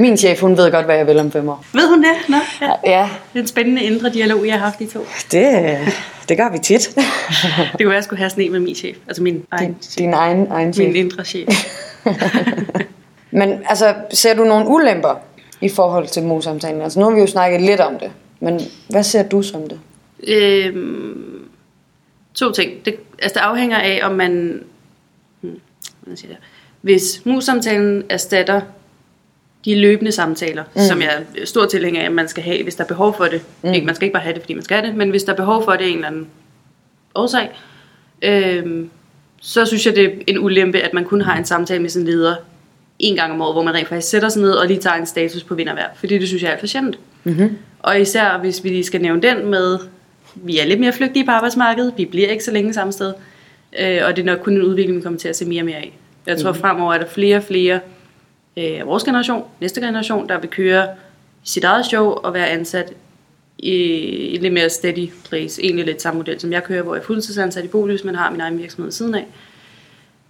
[0.00, 1.64] Min chef, hun ved godt, hvad jeg vil om fem år.
[1.72, 2.10] Ved hun det?
[2.28, 2.72] Nå, ja.
[2.84, 5.06] Ja, Det er en spændende indre dialog, jeg har haft i to.
[5.32, 5.78] det,
[6.28, 6.88] det gør vi tit.
[6.94, 6.96] Det
[7.78, 8.96] kunne være, at jeg skulle have sådan en med min chef.
[9.06, 9.96] Altså min egen Din, chef.
[9.96, 10.86] din egen, egen chef.
[10.86, 11.48] Min indre chef.
[13.30, 15.14] Men altså, ser du nogle ulemper
[15.60, 16.82] i forhold til mosamtalen?
[16.82, 19.80] Altså, nu har vi jo snakket lidt om det, men hvad ser du som det?
[20.28, 21.44] Øhm,
[22.34, 22.84] to ting.
[22.84, 24.62] Det, altså det afhænger af, om man...
[25.40, 25.60] Hmm,
[26.00, 26.46] hvordan siger jeg det?
[26.80, 28.60] Hvis mus-samtalen erstatter
[29.64, 30.80] de løbende samtaler, mm.
[30.80, 33.24] som jeg er stor tilhænger af, at man skal have, hvis der er behov for
[33.24, 33.42] det.
[33.62, 33.72] Mm.
[33.72, 35.32] Ikke, man skal ikke bare have det, fordi man skal have det, men hvis der
[35.32, 36.26] er behov for det af en eller anden
[37.14, 37.50] årsag,
[38.22, 38.90] øhm,
[39.40, 42.04] så synes jeg, det er en ulempe, at man kun har en samtale med sin
[42.04, 42.34] leder
[42.98, 45.06] en gang om året, hvor man rent faktisk sætter sig ned og lige tager en
[45.06, 45.88] status på vind og vejr.
[45.94, 46.98] Fordi det synes jeg er alt for sjældent.
[47.24, 47.58] Mm-hmm.
[47.78, 49.78] Og især hvis vi lige skal nævne den med,
[50.34, 53.14] vi er lidt mere flygtige på arbejdsmarkedet, vi bliver ikke så længe samme sted,
[53.78, 55.66] øh, og det er nok kun en udvikling, vi kommer til at se mere og
[55.66, 55.98] mere af.
[56.26, 57.80] Jeg tror fremover er der flere og flere
[58.56, 60.88] øh, vores generation, næste generation, der vil køre
[61.44, 62.92] sit eget show og være ansat
[63.58, 63.72] i,
[64.34, 65.64] i lidt mere steady place.
[65.64, 68.30] Egentlig lidt samme model, som jeg kører, hvor jeg er fuldtidsansat i Bolys, men har
[68.30, 69.26] min egen virksomhed siden af.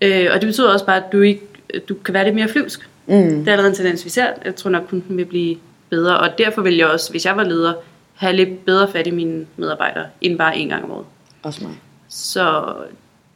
[0.00, 1.42] Øh, og det betyder også bare, at du, ikke,
[1.88, 2.88] du kan være lidt mere flyvsk.
[3.06, 3.14] Mm.
[3.14, 4.26] Det er allerede en tendens, vi ser.
[4.44, 5.56] Jeg tror nok kun, den vil blive
[5.90, 6.18] bedre.
[6.18, 7.74] Og derfor vil jeg også, hvis jeg var leder,
[8.14, 11.06] have lidt bedre fat i mine medarbejdere, end bare en gang om året.
[11.42, 11.72] Også mig.
[12.08, 12.74] Så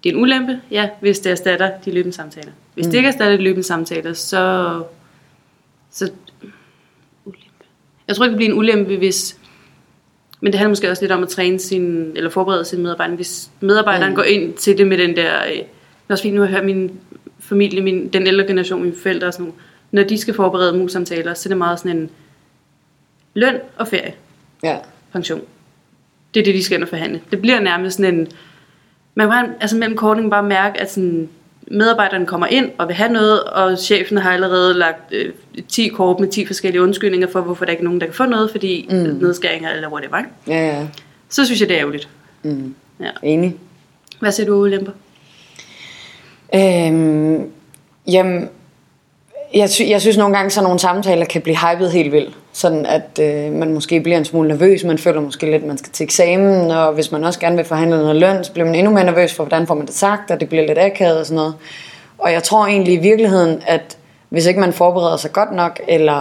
[0.06, 2.52] det er en ulempe, ja, hvis det erstatter de løbende samtaler.
[2.74, 2.90] Hvis mm.
[2.90, 4.82] det ikke erstatter de løbende samtaler, så...
[5.90, 6.10] så
[7.24, 7.64] ulempe.
[8.08, 9.38] Jeg tror ikke, det bliver en ulempe, hvis...
[10.40, 13.16] Men det handler måske også lidt om at træne sin, eller forberede sine medarbejdere.
[13.16, 14.16] Hvis medarbejderen mm.
[14.16, 15.44] går ind til det med den der...
[15.44, 15.58] Øh,
[16.08, 17.00] er også fint nu at høre min
[17.38, 21.34] familie, min, den ældre generation, mine forældre og sådan nogle, når de skal forberede mus-samtaler,
[21.34, 22.10] så er det meget sådan en
[23.34, 24.14] løn og ferie
[24.62, 24.76] Ja.
[25.12, 25.40] pension.
[26.34, 27.20] Det er det, de skal ind og forhandle.
[27.30, 28.28] Det bliver nærmest sådan en...
[29.18, 31.28] Man kan altså mellem kortningen bare mærke, at sådan,
[31.70, 35.32] medarbejderne kommer ind og vil have noget, og chefen har allerede lagt øh,
[35.68, 38.24] 10 kort med 10 forskellige undskyldninger for, hvorfor der ikke er nogen, der kan få
[38.26, 38.96] noget, fordi mm.
[38.96, 40.18] nedskæringer eller whatever.
[40.18, 40.30] ikke?
[40.46, 40.86] Ja, ja.
[41.28, 42.08] Så synes jeg, det er ærgerligt.
[42.42, 42.74] Mm.
[43.00, 43.10] Ja.
[43.22, 43.56] Enig.
[44.20, 44.92] Hvad siger du, ulemper?
[46.54, 47.50] Øhm,
[48.08, 48.48] jamen,
[49.54, 52.34] jeg, sy- jeg synes nogle gange, så nogle samtaler kan blive hypet helt vildt.
[52.56, 55.78] Sådan at øh, man måske bliver en smule nervøs, man føler måske lidt, at man
[55.78, 58.74] skal til eksamen, og hvis man også gerne vil forhandle noget løn, så bliver man
[58.74, 61.26] endnu mere nervøs for, hvordan får man det sagt, og det bliver lidt akavet og
[61.26, 61.54] sådan noget.
[62.18, 66.20] Og jeg tror egentlig i virkeligheden, at hvis ikke man forbereder sig godt nok, eller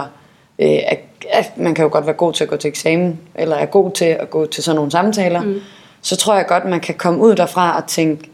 [0.58, 3.56] øh, at, at man kan jo godt være god til at gå til eksamen, eller
[3.56, 5.60] er god til at gå til sådan nogle samtaler, mm.
[6.02, 8.30] så tror jeg godt, man kan komme ud derfra og tænke,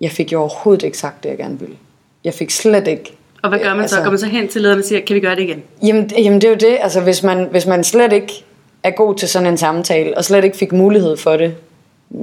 [0.00, 1.76] jeg fik jo overhovedet ikke sagt det, jeg gerne ville.
[2.24, 3.96] Jeg fik slet ikke Og hvad gør man så?
[3.96, 5.62] Altså- Går man så hen til lederen og siger, kan vi gøre det igen?
[5.86, 8.44] Jamen, jamen det er jo det, altså hvis man, hvis man slet ikke
[8.82, 11.54] er god til sådan en samtale, og slet ikke fik mulighed for det,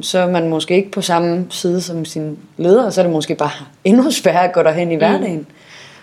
[0.01, 3.12] så er man måske ikke på samme side som sin leder, og så er det
[3.13, 3.51] måske bare
[3.84, 5.47] endnu sværere at gå derhen i hverdagen.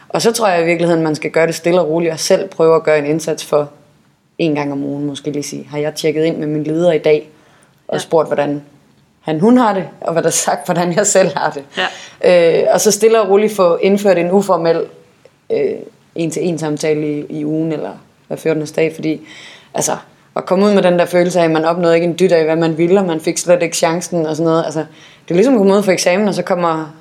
[0.09, 2.49] Og så tror jeg i virkeligheden, man skal gøre det stille og roligt, og selv
[2.49, 3.71] prøve at gøre en indsats for
[4.39, 6.99] en gang om ugen, måske lige sige, har jeg tjekket ind med min leder i
[6.99, 7.29] dag,
[7.89, 7.99] og Ja.
[7.99, 8.63] spurgt, hvordan
[9.21, 11.65] han, hun har det, og hvad der er sagt, hvordan jeg selv har det.
[12.25, 12.61] Ja.
[12.63, 14.83] Øh, og så stille og roligt få indført en uformel
[15.53, 15.73] øh,
[16.15, 17.91] en-til-en samtale i, i ugen, eller
[18.29, 18.67] hver 14.
[18.67, 19.21] dag, fordi
[19.75, 19.93] altså,
[20.37, 22.45] at komme ud med den der følelse af, at man opnåede ikke en dyt af,
[22.45, 24.65] hvad man ville, og man fik slet ikke chancen og sådan noget.
[24.65, 24.81] Altså,
[25.25, 26.95] det er ligesom at komme ud for eksamen, og så kommer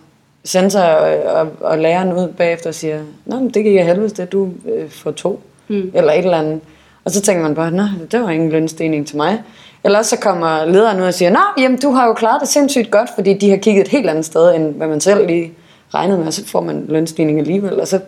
[0.43, 4.09] sensor og, og, og læreren ud bagefter og siger, Nå, men det gik af helvede,
[4.09, 5.91] det du øh, får to, mm.
[5.93, 6.59] eller et eller andet.
[7.05, 9.41] Og så tænker man bare, Nå, det var ingen lønstigning til mig.
[9.83, 12.91] Eller så kommer lederen ud og siger, Nå, jamen du har jo klaret det sindssygt
[12.91, 15.53] godt, fordi de har kigget et helt andet sted, end hvad man selv lige
[15.93, 17.99] regnede med, og så får man lønstigning alligevel, og så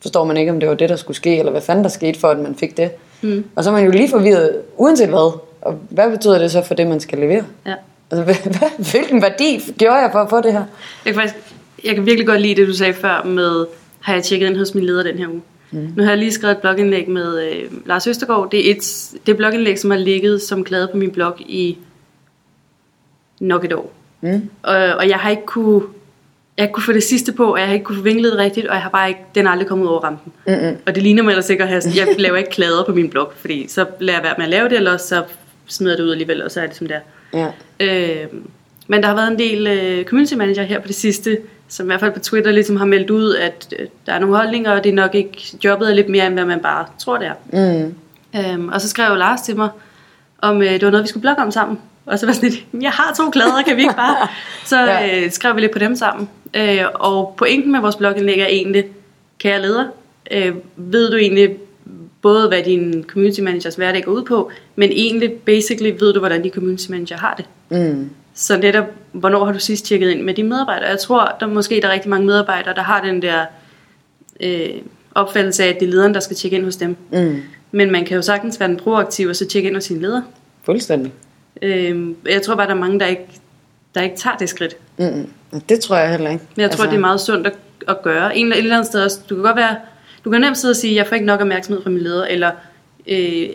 [0.00, 2.20] forstår man ikke, om det var det, der skulle ske, eller hvad fanden der skete
[2.20, 2.90] for, at man fik det.
[3.22, 3.44] Mm.
[3.54, 5.38] Og så er man jo lige forvirret, uanset hvad.
[5.60, 7.44] Og hvad betyder det så for det, man skal levere?
[7.66, 7.74] Ja.
[8.10, 8.24] Altså,
[8.58, 10.64] hvad, hvilken værdi gjorde jeg for at få det her?
[11.04, 11.34] Jeg kan, faktisk,
[11.84, 13.66] jeg kan virkelig godt lide det, du sagde før med,
[14.00, 15.42] har jeg tjekket ind hos min leder den her uge.
[15.70, 15.92] Mm.
[15.96, 18.50] Nu har jeg lige skrevet et blogindlæg med øh, Lars Østergaard.
[18.50, 21.78] Det er et det er blogindlæg, som har ligget som klade på min blog i
[23.40, 23.92] nok et år.
[24.20, 24.50] Mm.
[24.62, 25.82] Og, og jeg har ikke kunne
[26.58, 28.74] jeg ikke kunne få det sidste på, og jeg har ikke kunne det rigtigt, og
[28.74, 30.32] jeg har bare ikke, den er aldrig kommet ud over rampen.
[30.46, 30.76] Mm-mm.
[30.86, 33.68] Og det ligner mig ellers sikkert, at jeg laver ikke klader på min blog, fordi
[33.68, 35.24] så lader jeg være med at lave det, eller så
[35.66, 37.00] smider det ud alligevel, og så er det som det er.
[37.38, 37.50] Ja.
[37.80, 38.26] Øh,
[38.86, 41.88] men der har været en del øh, community manager her på det sidste, som i
[41.88, 44.84] hvert fald på Twitter ligesom har meldt ud, at øh, der er nogle holdninger, og
[44.84, 47.34] det er nok ikke, jobbet er lidt mere, end hvad man bare tror, det er.
[47.82, 47.94] Mm.
[48.40, 49.68] Øhm, og så skrev Lars til mig,
[50.38, 51.78] om øh, det var noget, vi skulle blogge om sammen.
[52.08, 54.28] Og så var sådan lidt, jeg har to klæder, kan vi ikke bare?
[54.64, 55.24] Så Ja.
[55.24, 56.28] øh, skrev vi lidt på dem sammen.
[56.54, 58.84] Øh, og pointen med vores blogindlæg er egentlig,
[59.38, 59.84] kære leder,
[60.30, 61.56] øh, ved du egentlig
[62.22, 66.44] både, hvad din community managers hverdag går ud på, men egentlig, basically, ved du, hvordan
[66.44, 67.44] de community manager har det.
[67.78, 68.10] Mm.
[68.34, 70.88] Så netop, hvornår har du sidst tjekket ind med dine medarbejdere?
[70.88, 73.44] Jeg tror, der måske der er rigtig mange medarbejdere, der har den der
[74.40, 74.68] øh,
[75.14, 76.96] opfattelse af, at det er lederen, der skal tjekke ind hos dem.
[77.12, 77.42] Mm.
[77.72, 80.22] Men man kan jo sagtens være den proaktiv og så tjekke ind hos sin leder.
[80.64, 81.12] Fuldstændig.
[81.62, 83.26] Øh, jeg tror bare, der er mange, der ikke,
[83.94, 84.76] der ikke tager det skridt.
[84.98, 85.28] Mm.
[85.68, 86.44] Det tror jeg heller ikke.
[86.56, 87.52] Men jeg tror, det er meget sundt at,
[87.88, 88.36] at gøre.
[88.36, 89.76] En, et eller andet sted også, du kan godt være,
[90.24, 92.50] du kan nemt sidde og sige, jeg får ikke nok opmærksomhed fra min leder, eller
[93.06, 93.48] øh,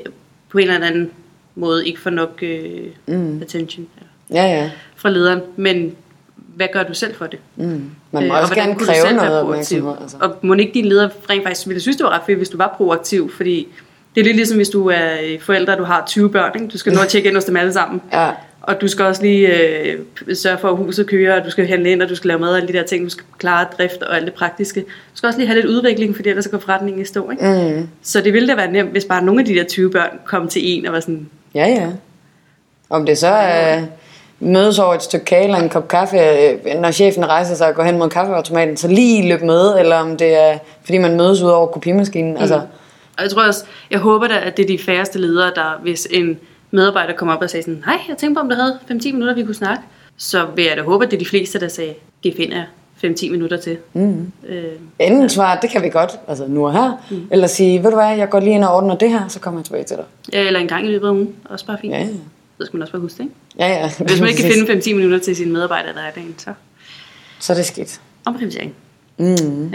[0.50, 1.12] på en eller anden
[1.56, 3.42] måde ikke får nok øh, Mm.
[3.42, 3.88] attention
[4.30, 4.72] Ja, ja.
[4.96, 5.40] fra lederen.
[5.56, 5.96] Men
[6.36, 7.40] hvad gør du selv for det?
[7.56, 7.64] Mm.
[8.12, 9.94] Man må Øh, også gerne kræve noget opmærksomhed.
[10.02, 10.18] Altså.
[10.22, 12.58] Og må ikke din leder rent faktisk ville synes, det var ret fedt, hvis du
[12.58, 13.68] var proaktiv, fordi
[14.16, 16.68] det er lidt ligesom, hvis du er øh, forældre, du har 20 børn, ikke?
[16.68, 18.02] du skal nå at tjekke ind hos dem alle sammen.
[18.14, 18.30] Ja.
[18.62, 20.00] Og du skal også lige øh,
[20.36, 22.50] sørge for, at huset kører, og du skal handle ind, og du skal lave mad
[22.50, 24.80] og alle de der ting, du skal klare drift og alt det praktiske.
[24.82, 27.32] Du skal også lige have lidt udvikling, fordi ellers så går forretningen i stå.
[27.32, 27.74] Ikke?
[27.78, 27.88] Mm.
[28.04, 30.48] Så det ville da være nemt, hvis bare nogle af de der 20 børn kom
[30.48, 31.88] til en og var sådan, Ja, ja.
[32.90, 33.82] Om det så er
[34.40, 37.76] mødes over et stykke kage eller en kop kaffe, øh, når chefen rejser sig og
[37.76, 41.42] går hen mod kaffeautomaten, så lige løb med, eller om det er, fordi man mødes
[41.42, 42.38] ud over kopimaskinen.
[42.38, 42.62] Altså,
[43.18, 46.08] Og jeg tror også, jeg håber da, at det er de færreste ledere, der hvis
[46.12, 46.40] en
[46.72, 49.36] medarbejder kommer op og sagde sådan, hej, jeg tænkte på, om du havde 5-10 minutter,
[49.36, 49.84] vi kunne snakke.
[50.18, 52.66] Så vil jeg da håbe, at det er de fleste, der sagde, det finder jeg
[53.12, 53.78] 5-10 minutter til.
[53.94, 54.32] mm.
[54.48, 54.64] Øh,
[55.00, 57.28] Enten svare, det kan vi godt, altså nu og her, mm.
[57.32, 59.60] eller sige, ved du hvad, jeg går lige ind og ordner det her, så kommer
[59.60, 60.06] jeg tilbage til dig.
[60.34, 61.94] ja, eller en gang i løbet af ugen, også bare fint.
[61.94, 62.08] Ja, ja.
[62.60, 63.36] Så skal man også bare huske det, ikke?
[63.60, 63.92] Ja, ja.
[64.08, 66.54] Hvis man ikke kan finde 5-10 minutter til sine medarbejdere, der er dagen, så
[67.40, 68.02] Så er det skidt.
[68.26, 68.74] omprioritering.
[69.18, 69.74] Mm.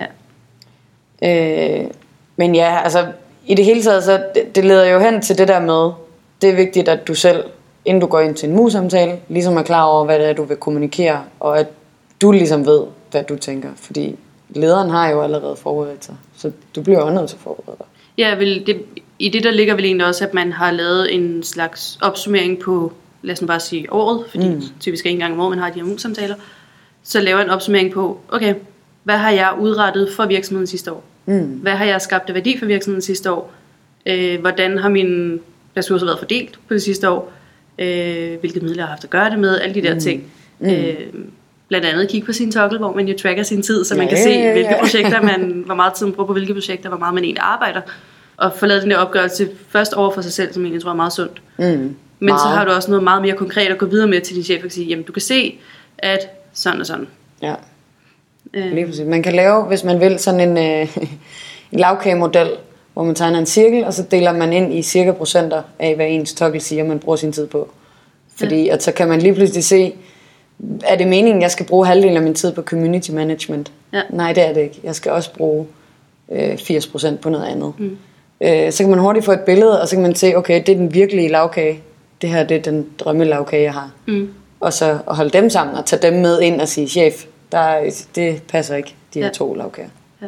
[1.23, 1.81] Ja.
[1.83, 1.91] Øh,
[2.37, 3.07] men ja, altså
[3.49, 5.93] i det hele taget, så det, det leder jo hen til det der med,
[6.43, 7.45] det er vigtigt, at du selv,
[7.85, 10.45] inden du går ind til en mus-samtale, ligesom er klar over, hvad det er, du
[10.45, 11.67] vil kommunikere, og at
[12.23, 13.69] du ligesom ved, hvad du tænker.
[13.77, 14.17] Fordi
[14.49, 17.87] lederen har jo allerede forberedt sig, så du bliver jo nødt til at forberede dig.
[18.19, 18.83] Ja, vel, det,
[19.19, 22.93] i det der ligger vel egentlig også, at man har lavet en slags opsummering på,
[23.23, 24.63] lad os nu bare sige året, fordi mm.
[24.81, 26.35] typisk en gang om året, man har de her mus-samtaler.
[27.03, 28.55] Så laver en opsummering på, okay,
[29.05, 31.03] hvad har jeg udrettet for virksomheden sidste år?
[31.29, 31.47] Mm.
[31.47, 33.53] Hvad har jeg skabt af værdi for virksomheden sidste år?
[34.07, 35.39] Øh, hvordan har mine
[35.77, 37.33] ressourcer været fordelt på det sidste år?
[37.79, 39.61] Øh, hvilke midler jeg har haft at gøre det med?
[39.61, 40.01] Alle de der mm.
[40.01, 40.33] ting.
[40.59, 40.71] Mm.
[40.71, 40.97] Øh,
[41.69, 44.09] blandt andet kigge på sin toggle, hvor man jo tracker sin tid, så man Ja,
[44.09, 46.89] kan ja, se, ja, hvilke projekter man, hvor meget tid man bruger på hvilke projekter,
[46.89, 47.81] hvor meget man egentlig arbejder.
[48.37, 50.91] Og få lavet den der opgørelse først over for sig selv, som jeg egentlig tror
[50.91, 51.43] er meget sundt.
[51.59, 51.65] Mm.
[51.65, 52.41] Men Meget.
[52.41, 54.65] så har du også noget meget mere konkret at gå videre med til din chef
[54.65, 55.59] og sige, jamen du kan se,
[55.99, 56.19] at
[56.53, 57.07] sådan og sådan.
[57.43, 57.55] Ja,
[58.55, 59.07] Øh, lige præcis.
[59.07, 60.97] Man kan lave, hvis man vil, sådan en, øh,
[61.73, 62.51] en lavkagemodel,
[62.93, 66.07] hvor man tegner en cirkel, og så deler man ind i cirka procenter af, hvad
[66.09, 67.69] ens toggle siger, man bruger sin tid på.
[68.37, 68.75] Fordi ja.
[68.75, 69.95] at så kan man lige pludselig se,
[70.85, 73.73] er det meningen, jeg skal bruge halvdelen af min tid på community management?
[73.93, 74.03] Ja.
[74.11, 74.81] Nej, det er det ikke.
[74.85, 75.67] Jeg skal også bruge
[76.33, 77.73] øh, 80% på noget andet.
[77.79, 77.97] Mm.
[78.41, 80.69] Øh, så kan man hurtigt få et billede, og så kan man se, okay, det
[80.69, 81.81] er den virkelige lavkage.
[82.23, 83.91] Det her det er den drømme lavkage, jeg har.
[84.07, 84.29] Mm.
[84.61, 87.59] Og så at holde dem sammen og tage dem med ind og sige, chef, der,
[87.59, 89.33] er- det passer ikke, de her Ja.
[89.33, 89.89] to lavkager.
[90.23, 90.27] ja.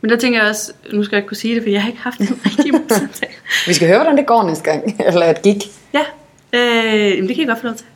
[0.00, 1.88] Men der tænker jeg også, nu skal jeg ikke kunne sige det, for jeg har
[1.88, 3.32] ikke haft en rigtig samtale.
[3.66, 5.56] Vi skal høre, hvordan det går næste gang, eller at gik.
[5.94, 6.04] Ja,
[6.52, 7.86] øh, det kan jeg godt få lov til.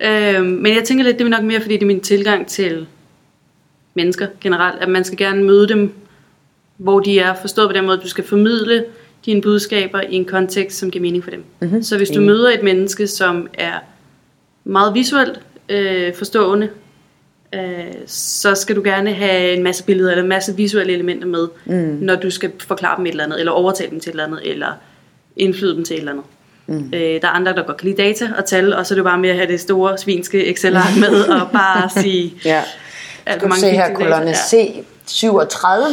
[0.00, 2.86] Øh, men jeg tænker lidt, det er nok mere, fordi det er min tilgang til
[3.94, 5.92] mennesker generelt, at man skal gerne møde dem,
[6.76, 8.84] hvor de er, forstået på den måde, at du skal formidle
[9.26, 11.44] dine budskaber i en kontekst, som giver mening for dem.
[11.60, 11.82] Mm-hmm.
[11.82, 13.72] Så hvis du møder et menneske, som er
[14.64, 16.68] meget visuelt øh, forstående,
[17.54, 21.48] øh, så skal du gerne have en masse billeder eller en masse visuelle elementer med,
[21.64, 21.98] mm.
[22.00, 24.50] når du skal forklare dem et eller andet, eller overtale dem til et eller andet,
[24.50, 24.72] eller
[25.36, 26.24] indflyde dem til et eller andet.
[26.66, 26.90] Mm.
[26.94, 29.04] Øh, der er andre, der godt kan lide data og tal, og så er det
[29.04, 32.62] bare med at have det store svinske Excel-ark med, og bare sige, Ja.
[33.26, 34.74] at Skal du se her, kolonne C,
[35.06, 35.84] 37.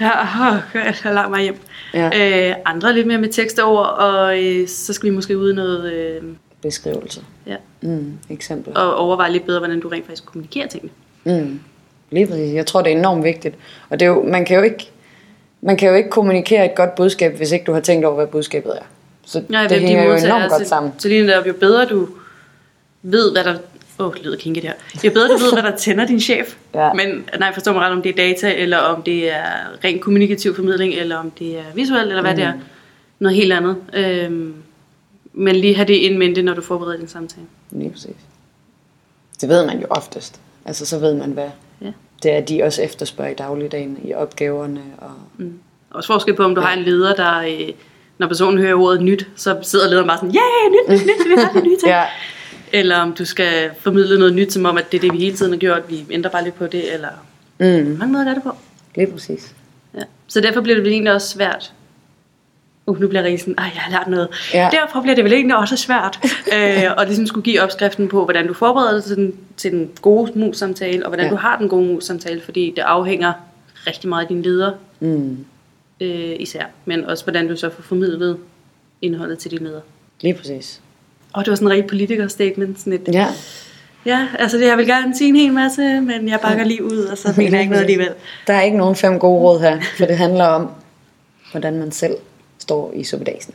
[0.00, 0.10] Ja,
[0.52, 1.56] åh, jeg har langt mig hjem.
[1.94, 2.48] Ja.
[2.50, 5.54] Øh, andre lidt mere med tekst over, og øh, så skal vi måske ud i
[5.54, 6.22] noget, øh,
[6.62, 7.20] Beskrivelse.
[7.46, 8.76] ja, Mm, eksempel.
[8.76, 10.92] og overveje lidt bedre, hvordan du rent faktisk kommunikerer tingene.
[11.24, 11.60] Mm.
[12.10, 12.54] Lige præcis.
[12.54, 13.54] Jeg tror, det er enormt vigtigt.
[13.90, 14.90] Og det er jo, man, kan jo ikke,
[15.60, 18.26] man kan jo ikke kommunikere et godt budskab, hvis ikke du har tænkt over, hvad
[18.26, 18.82] budskabet er.
[19.26, 20.92] Så Nej, det hvem de hænger jo enormt godt så- sammen.
[20.98, 22.08] Så lige der, jo bedre du
[23.02, 23.54] ved, hvad der...
[23.98, 24.72] Åh, oh, det lyder kinky der.
[25.04, 26.56] Jo bedre du ved, hvad der tænder din chef.
[26.74, 26.92] Ja.
[26.92, 29.42] Men nej, forstår mig ret, om det er data, eller om det er
[29.84, 32.36] ren kommunikativ formidling, eller om det er visuelt, eller hvad mm.
[32.36, 32.52] det er.
[33.18, 33.76] Noget helt andet.
[33.94, 34.54] Øhm,
[35.40, 37.46] men lige have det in mente, når du forbereder din samtale.
[37.70, 38.14] Lige præcis.
[39.40, 40.40] Det ved man jo oftest.
[40.64, 41.48] Altså, så ved man, hvad,
[41.82, 41.92] Ja.
[42.22, 44.80] det er, de også efterspørger i dagligdagen i opgaverne.
[44.98, 45.58] Og, Mm.
[45.90, 47.68] Også forskel på, om du har en leder, der, øh,
[48.18, 51.28] når personen hører ordet nyt, så sidder lederen bare sådan, ja, yeah, nyt, nyt, nyt,
[51.36, 51.88] vi har det nye ting.
[51.90, 52.04] ja,
[52.72, 55.36] Eller om du skal formidle noget nyt, som om, at det er det, vi hele
[55.36, 57.08] tiden har gjort, vi ændrer bare lidt på det, eller
[57.58, 58.50] mm, mange måder gør det på.
[58.94, 59.54] lige præcis.
[59.94, 60.02] Ja.
[60.28, 61.72] Så derfor bliver det egentlig også svært.
[62.86, 64.28] Uh, nu bliver jeg sådan, jeg har lært noget.
[64.54, 64.68] Ja.
[64.72, 66.18] Derfor bliver det vel egentlig også svært.
[66.56, 69.90] øh, og ligesom skulle give opskriften på, hvordan du forbereder dig til den, til den
[70.02, 71.30] gode mus-samtale, og hvordan Ja.
[71.30, 73.32] du har den gode mus-samtale, fordi det afhænger
[73.86, 75.44] rigtig meget af dine ledere, Mm,
[76.00, 76.64] øh, især.
[76.84, 78.36] Men også hvordan du så får formidlet
[79.02, 79.80] indholdet til dine ledere.
[80.20, 80.80] lige præcis.
[81.32, 82.78] Og det var sådan en rigtig politiker-statement.
[82.80, 83.26] Sådan et, Ja,
[84.06, 86.98] ja, altså det, jeg vil gerne sige en hel masse, men jeg bakker lige ud,
[87.04, 88.08] og så mener jeg ikke noget alligevel.
[88.46, 90.70] der er ikke nogen fem gode råd her, for det handler om,
[91.50, 92.14] hvordan man selv
[92.70, 93.54] står i suppedasen.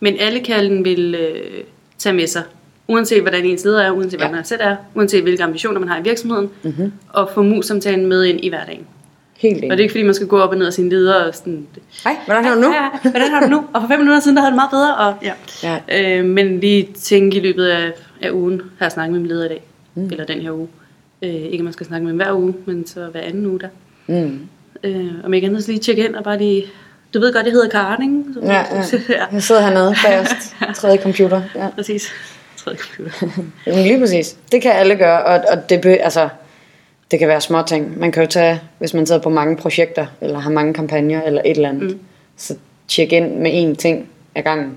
[0.00, 1.64] Men alle kalden vil øh,
[1.98, 2.42] tage med sig,
[2.88, 4.26] uanset hvordan ens leder er, uanset Ja.
[4.26, 6.92] hvad man selv er, uanset hvilke ambitioner man har i virksomheden, Mm-hmm.
[7.08, 8.86] og få mus-samtalen med ind i hverdagen.
[9.36, 9.80] Helt Og det er enig.
[9.82, 11.66] ikke fordi, man skal gå op og ned af sine ledere og sådan,
[12.04, 12.66] Hej, hvordan har du nu?
[12.72, 13.56] Ja, ja, hvordan har du nu?
[13.74, 14.96] Og for fem minutter siden, der havde det meget bedre.
[14.96, 15.32] Og, ja.
[15.88, 16.18] Ja.
[16.18, 19.44] Øh, men lige tænke i løbet af, af ugen, har jeg snakket med min leder
[19.44, 19.62] i dag,
[19.94, 20.04] mm.
[20.10, 20.68] eller den her uge.
[21.22, 23.60] Øh, ikke at man skal snakke med dem hver uge, men så hver anden uge
[23.60, 23.68] der.
[24.06, 24.40] Mm.
[24.84, 26.64] Øh, om jeg kan så lige tjekke ind og bare lige...
[27.16, 28.34] Du ved godt, det hedder Karen, ikke?
[28.34, 28.82] Så, Ja, ja.
[29.18, 29.24] ja.
[29.32, 31.42] Jeg sidder hernede bagerst, tredje computer.
[31.54, 31.68] Ja.
[31.76, 32.08] Præcis.
[32.56, 33.28] Tredje computer.
[33.66, 34.36] Jamen lige præcis.
[34.52, 36.28] Det kan alle gøre, og, og det, be, altså,
[37.10, 37.98] det kan være små ting.
[37.98, 41.42] Man kan jo tage, hvis man sidder på mange projekter, eller har mange kampagner, eller
[41.44, 41.98] et eller andet, mm.
[42.36, 42.54] så
[42.88, 44.76] tjek ind med én ting ad gangen.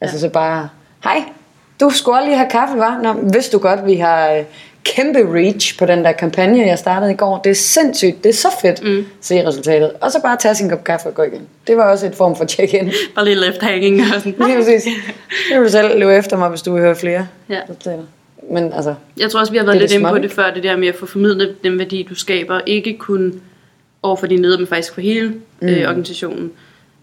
[0.00, 0.20] Altså Ja.
[0.20, 0.68] så bare,
[1.04, 1.22] hej,
[1.80, 3.00] du skulle lige have kaffe, var?
[3.02, 4.44] Nå, vidste du godt, vi har øh,
[4.84, 7.38] kæmpe reach på den der kampagne, jeg startede i går.
[7.38, 9.06] Det er sindssygt, det er så fedt, mm.
[9.20, 9.92] se resultatet.
[10.00, 11.48] Og så bare tage sin kop kaffe og gå igen.
[11.66, 12.92] Det var også et form for check-in.
[13.14, 14.00] Bare lige left hanging.
[14.00, 14.34] Og sådan.
[14.46, 14.84] Lige præcis.
[15.48, 17.26] Det vil du selv løbe efter mig, hvis du vil høre flere.
[17.48, 17.60] Ja.
[18.50, 20.76] Men altså, Jeg tror også, vi har været lidt inde på det før, det der
[20.76, 22.60] med at få formidlet den værdi, du skaber.
[22.66, 23.40] Ikke kun
[24.02, 25.28] over for dine ledere, men faktisk for hele
[25.60, 25.68] mm.
[25.68, 26.52] øh, organisationen.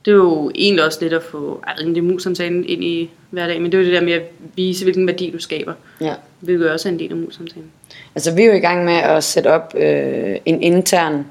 [0.08, 3.72] Det er jo egentlig også lidt at få ej, det mus-samtalen ind i hverdagen, men
[3.72, 4.22] det er jo det der med at
[4.56, 5.74] vise, hvilken værdi du skaber.
[6.02, 6.14] ja.
[6.40, 7.72] Hvilket også er en del af mus-samtalen.
[8.16, 11.26] Altså, vi er jo i gang med at sætte op øh, en intern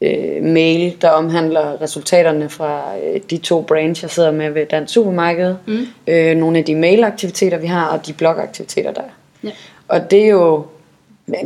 [0.00, 4.94] øh, mail, der omhandler resultaterne fra øh, de to brands, jeg sidder med ved Dansk
[4.94, 5.54] Supermarked.
[5.66, 5.86] Mm.
[6.06, 9.10] Øh, nogle af de mailaktiviteter, vi har, og de blogaktiviteter, der er.
[9.44, 9.50] Ja.
[9.88, 10.66] Og det er jo,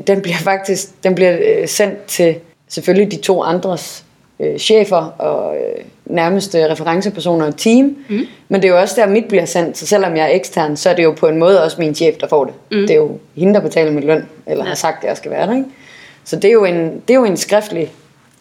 [0.07, 2.37] den bliver faktisk, den bliver øh, sendt til
[2.69, 4.05] selvfølgelig de to andres
[4.41, 7.97] øh, chefer og øh, nærmeste referencepersoner og team.
[8.09, 8.27] Mm.
[8.49, 9.79] Men det er jo også der, mit bliver sendt.
[9.79, 12.17] Så selvom jeg er ekstern, så er det jo på en måde også min chef,
[12.17, 12.55] der får det.
[12.71, 12.77] Mm.
[12.79, 14.69] Det er jo hende, der betaler min løn, eller ja.
[14.69, 15.55] har sagt, at jeg skal være der.
[15.55, 15.69] Ikke?
[16.25, 17.93] Så det er, jo en, det er jo en skriftlig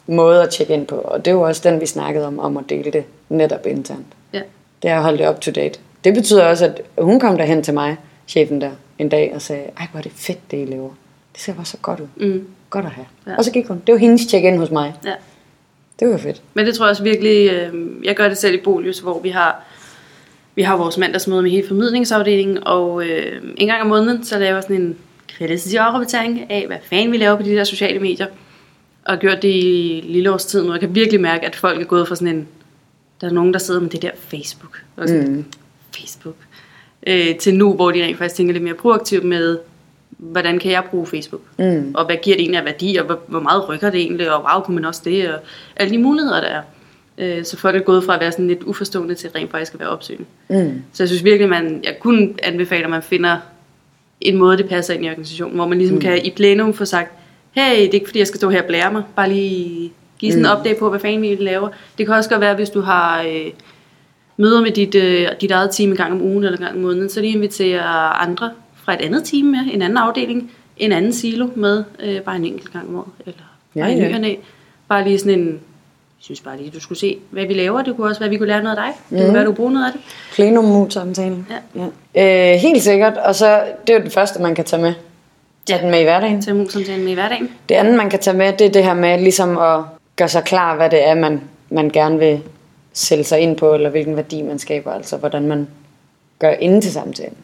[0.07, 0.95] måde at tjekke ind på.
[0.95, 4.05] Og det er jo også den, vi snakkede om, om at dele det netop internt.
[4.33, 4.41] Ja.
[4.83, 5.79] Det er at holde det up to date.
[6.03, 9.63] Det betyder også, at hun kom derhen til mig, chefen der, en dag og sagde,
[9.79, 10.89] ej hvor er det fedt, det I laver.
[11.33, 12.27] Det ser bare så godt ud.
[12.27, 12.47] Mm.
[12.69, 13.05] Godt at have.
[13.27, 13.37] Ja.
[13.37, 13.81] Og så gik hun.
[13.87, 14.93] Det var hendes check-in hos mig.
[15.05, 15.11] ja.
[16.03, 16.41] Det var fedt.
[16.53, 19.29] Men det tror jeg også virkelig, øh, jeg gør det selv i Bolius, hvor vi
[19.29, 19.63] har,
[20.55, 24.53] vi har vores mandagsmøde med hele formidlingsafdelingen, og øh, en gang om måneden, så laver
[24.53, 24.97] jeg sådan en
[25.37, 28.27] kritisk rapportering af, hvad fanden vi laver på de der sociale medier.
[29.05, 30.71] Og gjort det i lille års tid nu.
[30.71, 32.47] Jeg kan virkelig mærke, at folk er gået fra sådan en,
[33.21, 34.81] der er nogen, der sidder med det der Facebook.
[34.97, 35.45] Og sådan, mm.
[35.95, 36.35] Facebook.
[37.07, 39.57] Øh, til nu, hvor de rent faktisk tænker lidt mere proaktivt med,
[40.31, 41.41] hvordan kan jeg bruge Facebook?
[41.59, 41.91] Mm.
[41.95, 44.63] Og hvad giver det egentlig af værdi, og hvor, meget rykker det egentlig, og wow,
[44.63, 45.39] kunne man også det, og
[45.75, 46.61] alle de muligheder, der er.
[47.17, 49.79] Øh, så folk er gået fra at være sådan lidt uforstående til rent faktisk at
[49.79, 50.25] være opsøgende.
[50.49, 50.81] Mm.
[50.93, 53.37] Så jeg synes virkelig, man, jeg kun anbefaler, at man finder
[54.21, 56.01] en måde, det passer ind i organisationen, hvor man ligesom mm.
[56.01, 57.11] kan i plenum få sagt,
[57.51, 60.31] hey, det er ikke fordi, jeg skal stå her og blære mig, bare lige give
[60.31, 60.57] sådan en Mm.
[60.57, 61.69] update på, hvad fanden vi laver.
[61.97, 63.51] Det kan også godt være, hvis du har øh,
[64.37, 66.81] møder med dit, øh, dit eget team en gang om ugen eller en gang om
[66.81, 68.51] måneden, så lige inviterer andre
[68.85, 72.45] fra et andet team med, en anden afdeling, en anden silo med, øh, bare en
[72.45, 73.37] enkelt gang om året, eller
[73.75, 74.17] bare Ja, en ja.
[74.19, 74.37] ny.
[74.89, 75.59] Bare lige sådan en, jeg
[76.19, 77.81] synes bare lige, du skulle se, hvad vi laver.
[77.81, 78.93] Det kunne også være, at vi kunne lære noget af dig.
[79.09, 79.33] Det kunne Mm.
[79.33, 80.01] være, du kunne bruge noget af det.
[80.33, 81.47] Plenum-samtalen.
[81.75, 81.81] Ja.
[82.15, 82.53] Ja.
[82.53, 83.17] Øh, helt sikkert.
[83.17, 84.93] Og så, det er jo det første, man kan tage med.
[85.65, 85.83] Tage Ja.
[85.83, 86.41] den med i hverdagen.
[86.41, 87.49] Til mus-samtalen med i hverdagen.
[87.69, 89.81] Det andet, man kan tage med, det er det her med ligesom at
[90.15, 92.41] gøre sig klar, hvad det er, man, man gerne vil
[92.93, 95.67] sælge sig ind på, eller hvilken værdi man skaber, altså hvordan man
[96.39, 97.37] gør inden til samtalen.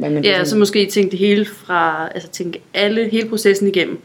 [0.00, 0.04] Ja.
[0.04, 3.68] Hvad man Ja, ligesom- så måske tænke det hele fra, altså tænke alle, hele processen
[3.68, 3.98] igennem.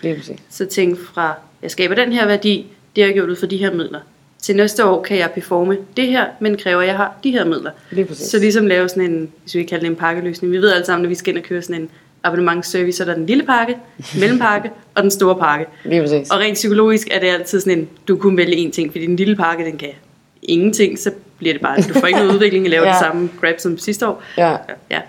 [0.50, 3.58] Så tænk fra, jeg skaber den her værdi, det har jeg gjort ud for de
[3.58, 4.00] her midler.
[4.42, 7.46] Til næste år kan jeg performe det her, men kræver, at jeg har de her
[7.46, 7.72] midler.
[8.16, 10.54] Så ligesom lave sådan en, hvis vi kalder det en pakkeløsning.
[10.54, 11.90] Vi ved alle sammen, at vi skal ind og køre sådan en
[12.24, 13.76] abonnementsservice, så der er den lille pakke,
[14.20, 15.66] mellempakke og den store pakke.
[15.84, 16.30] Lige præcis.
[16.32, 19.16] Og rent psykologisk er det altid sådan en, du kunne vælge én ting, fordi den
[19.16, 19.90] lille pakke, den kan
[20.42, 22.90] ingenting, så bliver det bare, du får ikke noget udvikling, og laver ja.
[22.90, 22.94] Ja.
[22.94, 24.24] det samme grab som sidste år.
[24.38, 24.56] Ja.
[24.92, 25.00] Ja.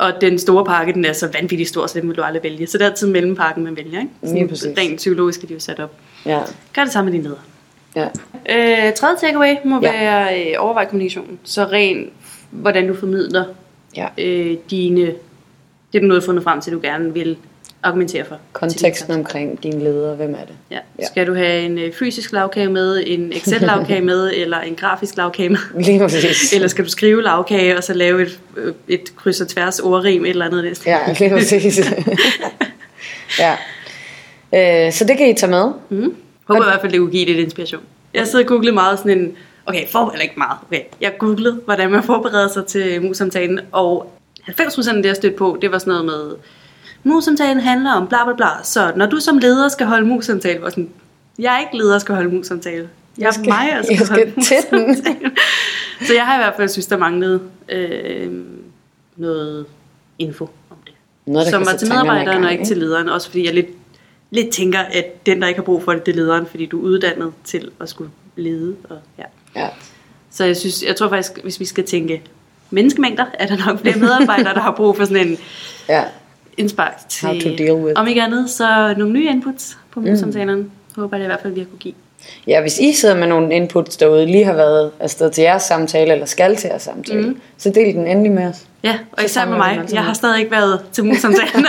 [0.00, 2.66] Og den store pakke, den er så vanvittigt stor, så den vil du aldrig vælge.
[2.66, 4.00] Så det er altid mellempakken, man vælger.
[4.00, 4.12] Ikke?
[4.24, 4.78] Sådan præcis.
[4.78, 5.92] Rent psykologisk er de jo sat op.
[6.26, 6.40] Ja,
[6.74, 7.40] Gør det samme med dine ledere.
[7.96, 8.06] ja.
[8.86, 9.92] Øh, tredje takeaway må Ja.
[9.92, 11.38] være øh, overvej kommunikationen.
[11.44, 12.10] Så ren,
[12.50, 13.44] hvordan du formidler
[13.96, 14.06] ja.
[14.18, 15.00] øh, dine...
[15.92, 17.36] Det er du noget fundet frem til, du gerne vil
[17.82, 18.38] argumentere for.
[18.52, 20.54] Konteksten omkring dine ledere, hvem er det?
[20.70, 21.06] Ja.
[21.06, 25.48] Skal du have en øh, fysisk lavkage med, en Excel-lavkage med, eller en grafisk lavkage
[25.48, 25.58] med?
[25.78, 26.52] Lige præcis.
[26.52, 30.24] Eller skal du skrive lavkage, og så lave et, øh, et kryds og tværs ordrim,
[30.24, 30.90] et eller andet næste?
[30.90, 31.80] Ja, lige præcis.
[33.38, 33.56] ja.
[34.86, 35.72] Øh, så det kan I tage med.
[35.88, 36.16] Mm.
[36.44, 37.80] Håber i hvert fald, det kunne give lidt inspiration.
[38.14, 39.36] Jeg sidder og googlede meget sådan en...
[39.66, 40.58] Okay, for, eller ikke meget.
[40.68, 40.80] Okay.
[41.00, 44.12] Jeg googlede, hvordan man forbereder sig til mus-samtalen, og
[44.48, 46.36] 90% af det, jeg stødte på, det var sådan noget med...
[47.04, 50.70] Mus-samtalen handler om bla bla bla, så når du som leder skal holde mus-samtale, var
[50.70, 50.88] sådan...
[51.38, 52.88] Jeg er ikke leder, der skal holde mus-samtale.
[53.18, 54.32] Jeg er skal- mig, der skal, jeg skal holde
[54.88, 55.30] mus-samtale.
[56.06, 58.30] Så jeg har i hvert fald synes, der manglede øh,
[59.16, 59.66] noget
[60.18, 60.94] info om det.
[61.26, 63.08] Noget, som var til medarbejderen gang, og ikke til lederen.
[63.08, 63.66] Også fordi jeg lidt,
[64.30, 66.78] lidt tænker, at den, der ikke har brug for det, det er lederen, fordi du
[66.80, 68.76] er uddannet til at skulle lede.
[68.90, 69.24] Og, ja.
[69.56, 69.68] Ja.
[70.30, 72.22] Så jeg, synes, jeg tror faktisk, hvis vi skal tænke
[72.70, 75.38] menneskemængder, er der nok flere medarbejdere, der har brug for sådan en
[75.88, 76.04] ja.
[76.60, 77.92] Indspark How to til, deal with.
[78.00, 80.64] om ikke andet, så nogle nye inputs på mus-samtalerne.
[80.96, 81.94] Håber jeg i hvert fald, vi har kunne give.
[82.46, 86.12] Ja, hvis I sidder med nogle inputs derude, lige har været afsted til jeres samtale,
[86.12, 87.40] eller skal til jeres samtale, mm.
[87.58, 88.66] så del den endelig med os.
[88.84, 89.82] Ja, og Så især med mig.
[89.92, 91.66] Jeg har stadig ikke været til mus-samtalerne.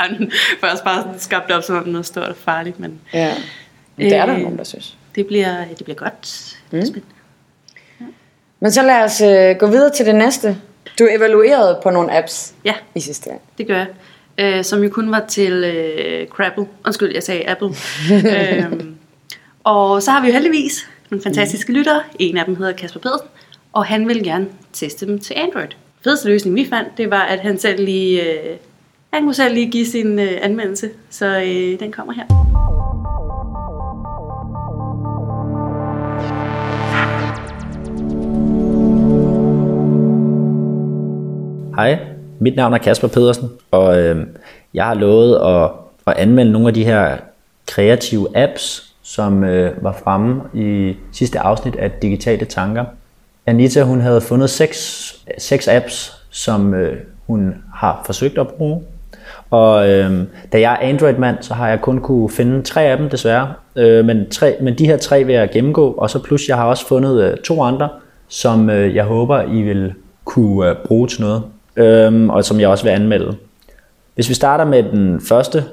[0.60, 3.34] Først bare sådan skabt op som om noget stort og farligt, men Ja.
[3.98, 4.40] Det er der Øh.
[4.42, 4.96] nogen, der synes.
[5.14, 6.56] det bliver, det bliver godt.
[6.70, 7.06] Det er spændende.
[8.60, 10.56] Men så lad os øh, gå videre til det næste.
[10.98, 13.40] Du evaluerede på nogle apps Ja, i sidste gang.
[13.58, 13.86] det gør jeg.
[14.38, 16.66] Øh, som jo kun var til øh, Crabble.
[16.86, 17.68] Undskyld, jeg sagde Apple.
[18.36, 18.94] øhm,
[19.64, 22.02] og så har vi jo heldigvis nogle fantastiske lyttere.
[22.18, 23.28] En af dem hedder Kasper Pedersen,
[23.72, 25.68] og han vil gerne teste dem til Android.
[26.04, 28.56] Fedeste løsning, vi fandt, det var, at han selv lige, øh,
[29.12, 30.90] han kunne selv lige give sin øh, anmeldelse.
[31.10, 32.24] Så øh, den kommer her.
[41.76, 44.26] Hej, mit navn er Kasper Pedersen, og øh,
[44.74, 45.70] jeg har lovet at,
[46.06, 47.16] at anmelde nogle af de her
[47.66, 52.84] kreative apps, som øh, var fremme i sidste afsnit af Digitale Tanker.
[53.46, 54.78] Anita hun havde fundet seks,
[55.38, 58.82] seks apps, som øh, hun har forsøgt at bruge.
[59.50, 63.08] Og øh, da jeg er Android-mand, så har jeg kun kunne finde tre af dem
[63.08, 63.52] desværre.
[63.76, 66.64] Øh, men, tre, men de her tre vil jeg gennemgå, og så plus jeg har
[66.64, 67.88] også fundet øh, to andre,
[68.28, 69.94] som øh, jeg håber, I vil
[70.24, 71.42] kunne øh, bruge til noget,
[71.76, 73.36] øhm, og som jeg også vil anmelde.
[74.14, 75.64] Hvis vi starter med den første,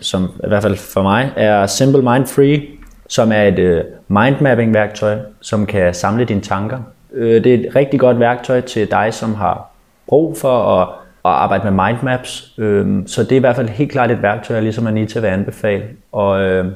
[0.00, 2.62] som i hvert fald for mig er Simple Mind Free,
[3.08, 6.78] som er et øh, mindmapping værktøj, som kan samle dine tanker.
[7.12, 9.70] Øh, det er et rigtig godt værktøj til dig, som har
[10.06, 10.88] brug for at,
[11.24, 12.52] at arbejde med mindmaps.
[12.58, 15.28] Øh, så det er i hvert fald helt klart et værktøj, jeg ligesom Anita vil
[15.28, 15.84] anbefale.
[16.12, 16.66] Og, øh,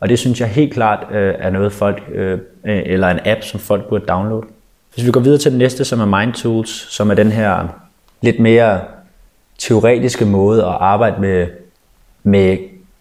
[0.00, 3.60] og det synes jeg helt klart øh, er noget folk, øh, eller en app, som
[3.60, 4.46] folk burde downloade.
[4.94, 7.68] Hvis vi går videre til den næste, som er Mind Tools, som er den her
[8.20, 8.80] lidt mere
[9.58, 11.46] teoretiske måde at arbejde med,
[12.22, 12.56] med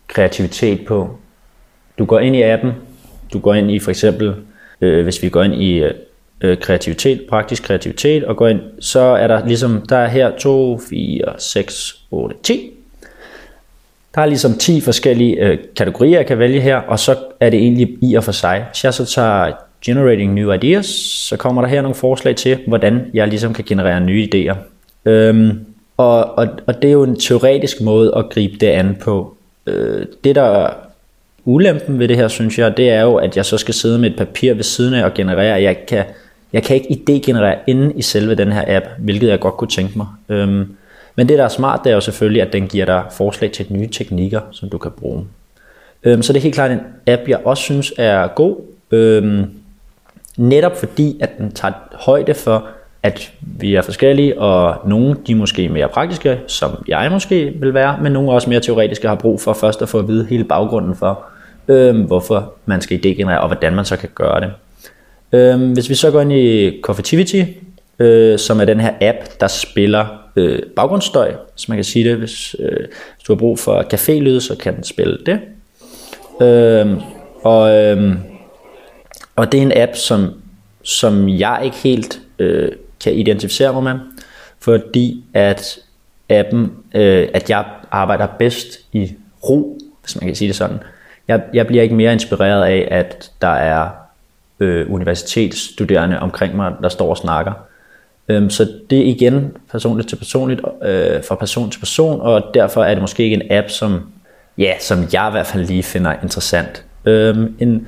[0.07, 1.17] kreativitet på.
[1.99, 2.71] Du går ind i appen,
[3.33, 4.35] du går ind i for eksempel,
[4.81, 5.93] øh, hvis vi går ind i øh,
[6.41, 10.79] øh kreativitet, praktisk kreativitet, og går ind, så er der ligesom, der er her 2,
[10.89, 12.71] 4, 6, 8, 10.
[14.15, 17.59] Der er ligesom 10 forskellige øh, kategorier, jeg kan vælge her, og så er det
[17.59, 18.65] egentlig i og for sig.
[18.71, 19.51] Hvis jeg så tager
[19.85, 20.85] Generating New Ideas,
[21.29, 24.74] så kommer der her nogle forslag til, hvordan jeg ligesom kan generere nye idéer.
[25.05, 25.65] Øhm,
[25.97, 29.37] og, og, og det er jo en teoretisk måde at gribe det an på.
[29.67, 30.73] Øh, det der er
[31.45, 34.09] ulempen ved det her, synes jeg, det er jo, at jeg så skal sidde med
[34.09, 35.61] et papir ved siden af og generere.
[35.61, 36.03] Jeg kan,
[36.53, 39.97] jeg kan ikke idégenerere inde i selve den her app, hvilket jeg godt kunne tænke
[39.97, 40.07] mig.
[40.29, 40.75] Øhm,
[41.15, 43.65] men det der er smart, det er jo selvfølgelig, at den giver dig forslag til
[43.69, 45.25] nye teknikker, som du kan bruge.
[46.03, 48.55] Øhm, så det er helt klart en app, jeg også synes er god.
[48.91, 49.45] Øhm,
[50.37, 52.67] netop fordi, at den tager højde for,
[53.05, 57.73] at vi er forskellige, og nogle de er måske mere praktiske, som jeg måske vil
[57.73, 60.43] være, men nogle også mere teoretiske har brug for først at få at vide hele
[60.43, 61.25] baggrunden for,
[61.67, 64.51] øh, hvorfor man skal idégenerere, og hvordan man så kan gøre det.
[65.31, 67.43] Øh, hvis vi så går ind i Coffeetivity,
[67.99, 72.17] øh, som er den her app, der spiller øh, baggrundsstøj, så man kan sige det,
[72.17, 72.79] hvis, øh,
[73.15, 75.39] hvis du har brug for cafélyd, så kan den spille det.
[76.41, 76.97] Øh,
[77.43, 78.15] og, øh,
[79.35, 80.33] og det er en app, som,
[80.83, 82.71] som jeg ikke helt øh,
[83.03, 83.99] kan identificere mig med,
[84.59, 85.77] fordi at
[86.29, 89.13] appen, øh, at jeg arbejder bedst i
[89.49, 90.79] ro, hvis man kan sige det sådan.
[91.27, 93.89] Jeg, jeg bliver ikke mere inspireret af, at der er
[94.59, 97.53] øh, universitetsstuderende omkring mig, der står og snakker.
[98.27, 102.83] Øhm, så det er igen personligt til personligt, øh, fra person til person, og derfor
[102.83, 104.09] er det måske ikke en app, som,
[104.57, 106.85] ja, som jeg i hvert fald lige finder interessant.
[107.05, 107.87] Øhm, en,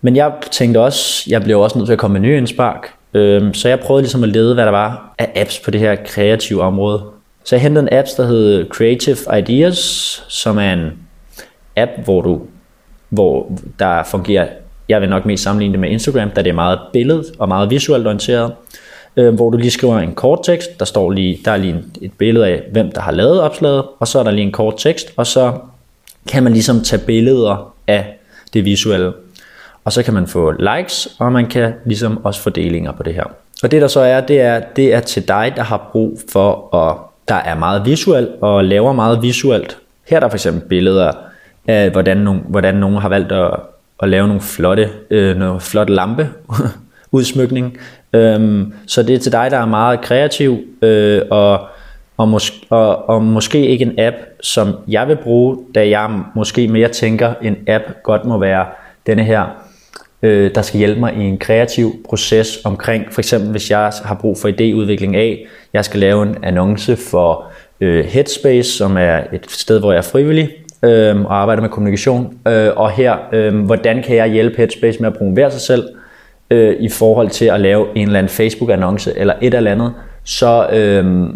[0.00, 3.54] men jeg tænkte også, jeg blev også nødt til at komme med nye indspark, øhm,
[3.54, 6.62] så jeg prøvede ligesom at lede, hvad der var af apps på det her kreative
[6.62, 7.02] område.
[7.44, 9.76] Så jeg hentede en app, der hed Creative Ideas,
[10.28, 10.92] som er en
[11.76, 12.40] app, hvor du
[13.08, 14.46] hvor der fungerer,
[14.88, 17.70] jeg vil nok mest sammenligne det med Instagram, da det er meget billed og meget
[17.70, 18.52] visuelt orienteret,
[19.16, 22.12] øh, hvor du lige skriver en kort tekst, der står lige, der er lige et
[22.18, 25.12] billede af, hvem der har lavet opslaget, og så er der lige en kort tekst,
[25.16, 25.52] og så
[26.28, 28.18] kan man ligesom tage billeder af
[28.54, 29.12] det visuelle.
[29.86, 33.14] Og så kan man få likes, og man kan ligesom også få delinger på det
[33.14, 33.24] her.
[33.62, 36.76] Og det der så er, det er, det er til dig, der har brug for,
[36.76, 36.96] at
[37.28, 39.78] der er meget visuelt og laver meget visuelt.
[40.08, 41.12] Her er der for eksempel billeder
[41.68, 43.50] af, hvordan, nogen, hvordan nogen har valgt at,
[44.02, 46.28] at lave nogle flotte, øh, noget flot lampe
[47.12, 47.78] udsmykning.
[48.12, 51.60] Øhm, så det er til dig, der er meget kreativ øh, og,
[52.16, 56.68] og, mås- og, og måske ikke en app, som jeg vil bruge, da jeg måske
[56.68, 58.66] mere tænker, en app godt må være
[59.06, 59.65] denne her,
[60.22, 64.14] øh, der skal hjælpe mig i en kreativ proces omkring, for eksempel hvis jeg har
[64.14, 67.44] brug for idéudvikling af, jeg skal lave en annonce for
[67.80, 70.50] øh, Headspace, som er et sted, hvor jeg er frivillig,
[70.82, 72.38] øh, og arbejder med kommunikation.
[72.48, 75.88] Øh, og her, øh, hvordan kan jeg hjælpe Headspace med at promovere sig selv
[76.50, 79.94] øh, i forhold til at lave en eller anden Facebook-annonce eller et eller andet,
[80.24, 81.28] så, øh,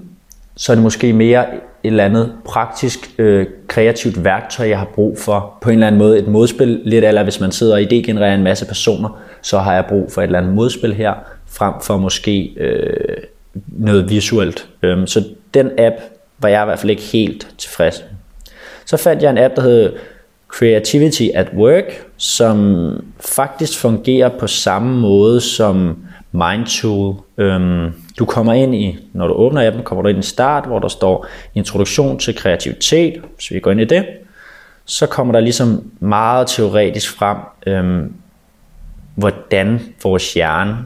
[0.57, 1.45] så er det måske mere
[1.85, 5.59] et eller andet praktisk, øh, kreativt værktøj, jeg har brug for.
[5.61, 8.43] På en eller anden måde et modspil, lidt eller hvis man sidder og idégenererer en
[8.43, 11.15] masse personer, så har jeg brug for et eller andet modspil her,
[11.47, 13.17] frem for måske øh,
[13.69, 14.69] noget visuelt.
[14.83, 15.25] Øh, så
[15.55, 15.95] den app
[16.39, 18.17] var jeg i hvert fald ikke helt tilfreds med.
[18.85, 19.93] så fandt jeg en app, der hed
[20.49, 25.97] Creativity at Work, som faktisk fungerer på samme måde som
[26.33, 27.15] MindTool.
[27.39, 30.79] Øhm, du kommer ind i, når du åbner appen, kommer du ind i start, hvor
[30.79, 33.23] der står introduktion til kreativitet.
[33.35, 34.07] Hvis vi går ind i det,
[34.85, 38.13] så kommer der ligesom meget teoretisk frem, øhm,
[39.15, 40.77] hvordan vores hjerne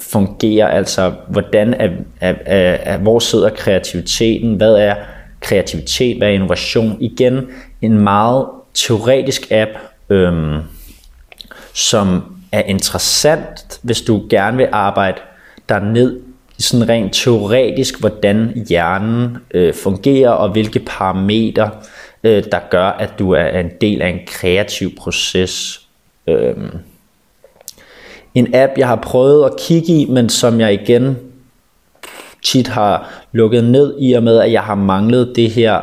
[0.00, 1.88] fungerer, altså hvordan er,
[2.20, 4.94] er, er, er, hvor sidder kreativiteten, hvad er
[5.40, 6.96] kreativitet, hvad er innovation.
[7.00, 7.48] Igen
[7.82, 9.70] en meget teoretisk app,
[10.10, 10.58] øhm,
[11.74, 15.20] som er interessant, hvis du gerne vil arbejde
[15.68, 16.20] der ned
[16.58, 21.70] i sådan rent teoretisk, hvordan hjernen øh, fungerer, og hvilke parametre,
[22.24, 25.80] øh, der gør, at du er en del af en kreativ proces.
[26.26, 26.70] Øhm.
[28.34, 31.18] En app, jeg har prøvet at kigge i, men som jeg igen
[32.44, 35.80] tit har lukket ned i og med, at jeg har manglet det her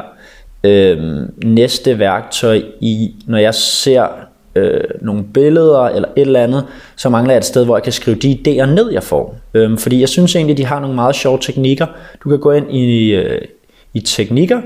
[0.63, 4.07] øh, næste værktøj i, når jeg ser
[4.57, 7.93] øh, nogle billeder eller et eller andet, så mangler jeg et sted, hvor jeg kan
[7.93, 9.35] skrive de idéer ned, jeg får.
[9.53, 11.85] Øhm, fordi jeg synes egentlig, de har nogle meget sjove teknikker.
[12.23, 13.41] Du kan gå ind i, øh,
[13.93, 14.61] i teknikker,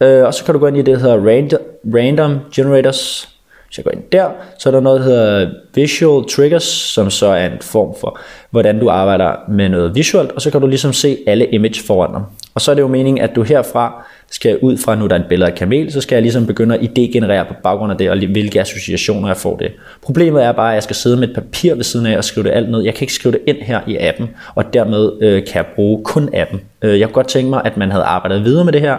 [0.00, 1.60] øh, og så kan du gå ind i det, der hedder random,
[1.94, 3.32] random Generators
[3.72, 7.26] hvis jeg går ind der, så er der noget, der hedder Visual Triggers, som så
[7.26, 8.18] er en form for,
[8.50, 12.12] hvordan du arbejder med noget visuelt, og så kan du ligesom se alle image foran
[12.12, 12.22] dig.
[12.54, 15.20] Og så er det jo meningen, at du herfra skal ud fra, nu der er
[15.20, 18.10] et billede af kamel, så skal jeg ligesom begynde at idégenerere på baggrund af det,
[18.10, 19.72] og hvilke associationer jeg får det.
[20.02, 22.44] Problemet er bare, at jeg skal sidde med et papir ved siden af og skrive
[22.44, 22.82] det alt ned.
[22.82, 26.04] Jeg kan ikke skrive det ind her i appen, og dermed øh, kan jeg bruge
[26.04, 26.60] kun appen.
[26.82, 28.96] Øh, jeg kunne godt tænke mig, at man havde arbejdet videre med det her,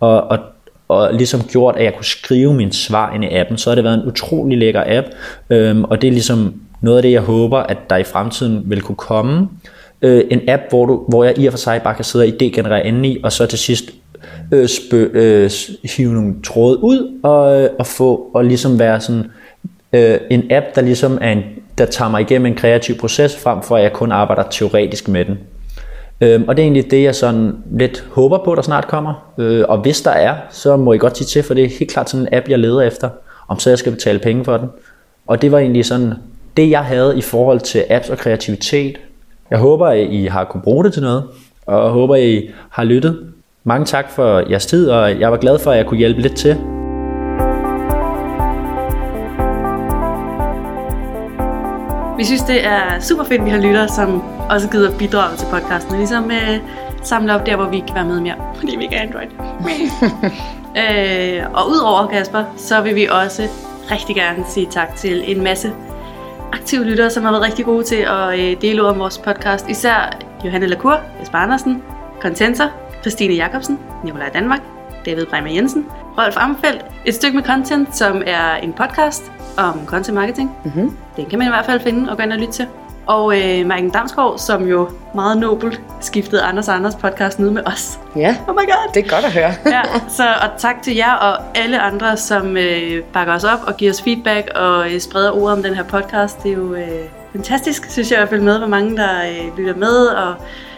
[0.00, 0.38] og, og
[0.88, 3.84] og ligesom gjort, at jeg kunne skrive min svar ind i appen, så har det
[3.84, 5.06] været en utrolig lækker app,
[5.50, 8.80] øhm, og det er ligesom noget af det, jeg håber, at der i fremtiden vil
[8.80, 9.48] kunne komme.
[10.02, 12.28] Øh, en app, hvor, du, hvor jeg i og for sig bare kan sidde og
[12.28, 13.90] idégenerere inde i, og så til sidst
[14.52, 15.50] øh, spø, øh,
[15.96, 19.24] hive nogle tråde ud, og, øh, og få, og ligesom være sådan
[19.92, 21.42] øh, en app, der ligesom er en,
[21.78, 25.24] der tager mig igennem en kreativ proces, frem for at jeg kun arbejder teoretisk med
[25.24, 25.38] den.
[26.20, 29.32] Øhm, og det er egentlig det, jeg sådan lidt håber på, der snart kommer.
[29.38, 31.90] Øh, og hvis der er, så må I godt sige til, for det er helt
[31.90, 33.08] klart sådan en app, jeg leder efter,
[33.48, 34.68] om så jeg skal betale penge for den.
[35.26, 36.12] Og det var egentlig sådan
[36.56, 38.96] det, jeg havde i forhold til apps og kreativitet.
[39.50, 41.24] Jeg håber, at I har kunne bruge det til noget,
[41.66, 43.33] og håber, at I har lyttet.
[43.66, 46.36] Mange tak for jeres tid, og jeg var glad for, at jeg kunne hjælpe lidt
[46.36, 46.50] til.
[52.16, 55.46] Vi synes, det er super fedt, at vi har lyttere, som også gider bidrage til
[55.50, 55.92] podcasten.
[55.92, 56.58] Og ligesom øh,
[57.02, 59.28] samle op der, hvor vi kan være med mere, fordi vi ikke er Android.
[60.82, 63.42] øh, og udover Kasper, så vil vi også
[63.90, 65.72] rigtig gerne sige tak til en masse
[66.52, 69.68] aktive lyttere, som har været rigtig gode til at øh, dele ud om vores podcast.
[69.68, 71.82] Især Johanne Lacour, Jesper Andersen,
[72.20, 72.68] Contenter,
[73.04, 74.60] Christine Jacobsen, Nikolaj Danmark,
[75.06, 75.86] David Breimer Jensen,
[76.18, 80.56] Rolf Amfeldt, et stykke med content, som er en podcast om content marketing.
[80.64, 80.96] Mm-hmm.
[81.16, 82.66] Den kan man i hvert fald finde og gå ind og lytte til.
[83.06, 87.98] Og øh, Marken Damsgaard, som jo meget nobelt skiftede Anders Anders podcast ned med os.
[88.16, 88.94] Ja, Oh my god!
[88.94, 89.52] det er godt at høre.
[89.66, 93.76] ja, så og tak til jer og alle andre, som øh, bakker os op og
[93.76, 96.42] giver os feedback og øh, spreder ordet om den her podcast.
[96.42, 96.88] Det er jo øh,
[97.32, 100.34] fantastisk, synes jeg, at følge med, hvor mange der øh, lytter med og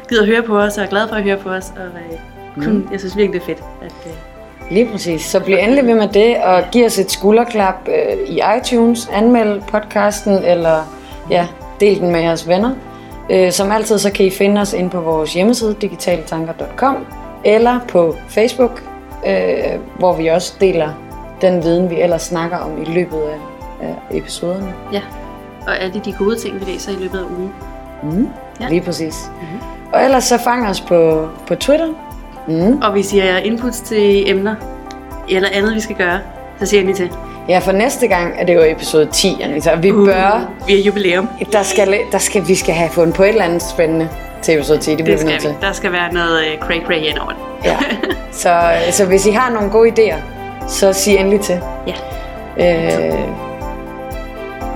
[0.08, 1.72] gider at høre på os og er glade for at høre på os.
[1.76, 2.88] Og, øh, kun, mm.
[2.92, 3.64] Jeg synes virkelig, det er fedt.
[3.82, 4.12] At, øh,
[4.70, 5.22] Lige præcis.
[5.22, 9.62] Så bliv endelig ved med det, og giv os et skulderklap øh, i iTunes, anmeld
[9.68, 10.94] podcasten, eller
[11.30, 11.46] ja,
[11.80, 12.74] del den med jeres venner.
[13.30, 17.06] Øh, som altid, så kan I finde os inde på vores hjemmeside, digitaltanker.com,
[17.44, 18.82] eller på Facebook,
[19.26, 20.88] øh, hvor vi også deler
[21.40, 23.38] den viden, vi ellers snakker om i løbet af,
[23.86, 24.74] af episoderne.
[24.92, 25.02] ja.
[25.66, 27.52] Og alle de gode ting, vi læser i løbet af ugen.
[28.02, 28.28] Mm.
[28.60, 28.68] Ja.
[28.68, 29.30] Lige præcis.
[29.40, 29.75] Mm-hmm.
[29.92, 31.86] Og ellers så fang os på, på Twitter.
[32.48, 32.78] Mm.
[32.82, 34.54] Og hvis I har inputs til emner,
[35.28, 36.18] eller andet, vi skal gøre,
[36.60, 37.10] så siger lige til.
[37.48, 39.74] Ja, for næste gang er det jo episode 10, Anita.
[39.74, 40.06] Vi uh.
[40.06, 41.28] bør Vi har jubilæum.
[41.52, 44.08] Der skal, der skal, vi skal have fundet på et eller andet spændende
[44.42, 44.90] til episode 10.
[44.94, 45.60] Det bliver Det vi nødt skal til.
[45.60, 45.66] vi.
[45.66, 47.38] Der skal være noget uh, cray cray ind over det.
[47.64, 47.76] Ja.
[48.32, 48.60] Så,
[48.90, 50.16] så hvis I har nogle gode idéer,
[50.68, 51.60] så sig endelig til.
[51.86, 51.94] ja.
[52.58, 53.18] Øh,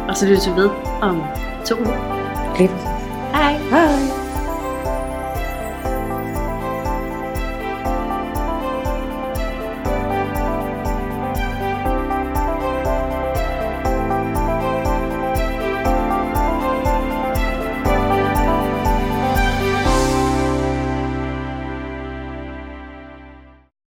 [0.09, 0.71] Og så lytter vi ved
[1.03, 1.23] om
[1.67, 2.55] to uger.
[2.59, 2.71] lige.
[3.35, 3.53] Hej.
[3.71, 4.20] Hej.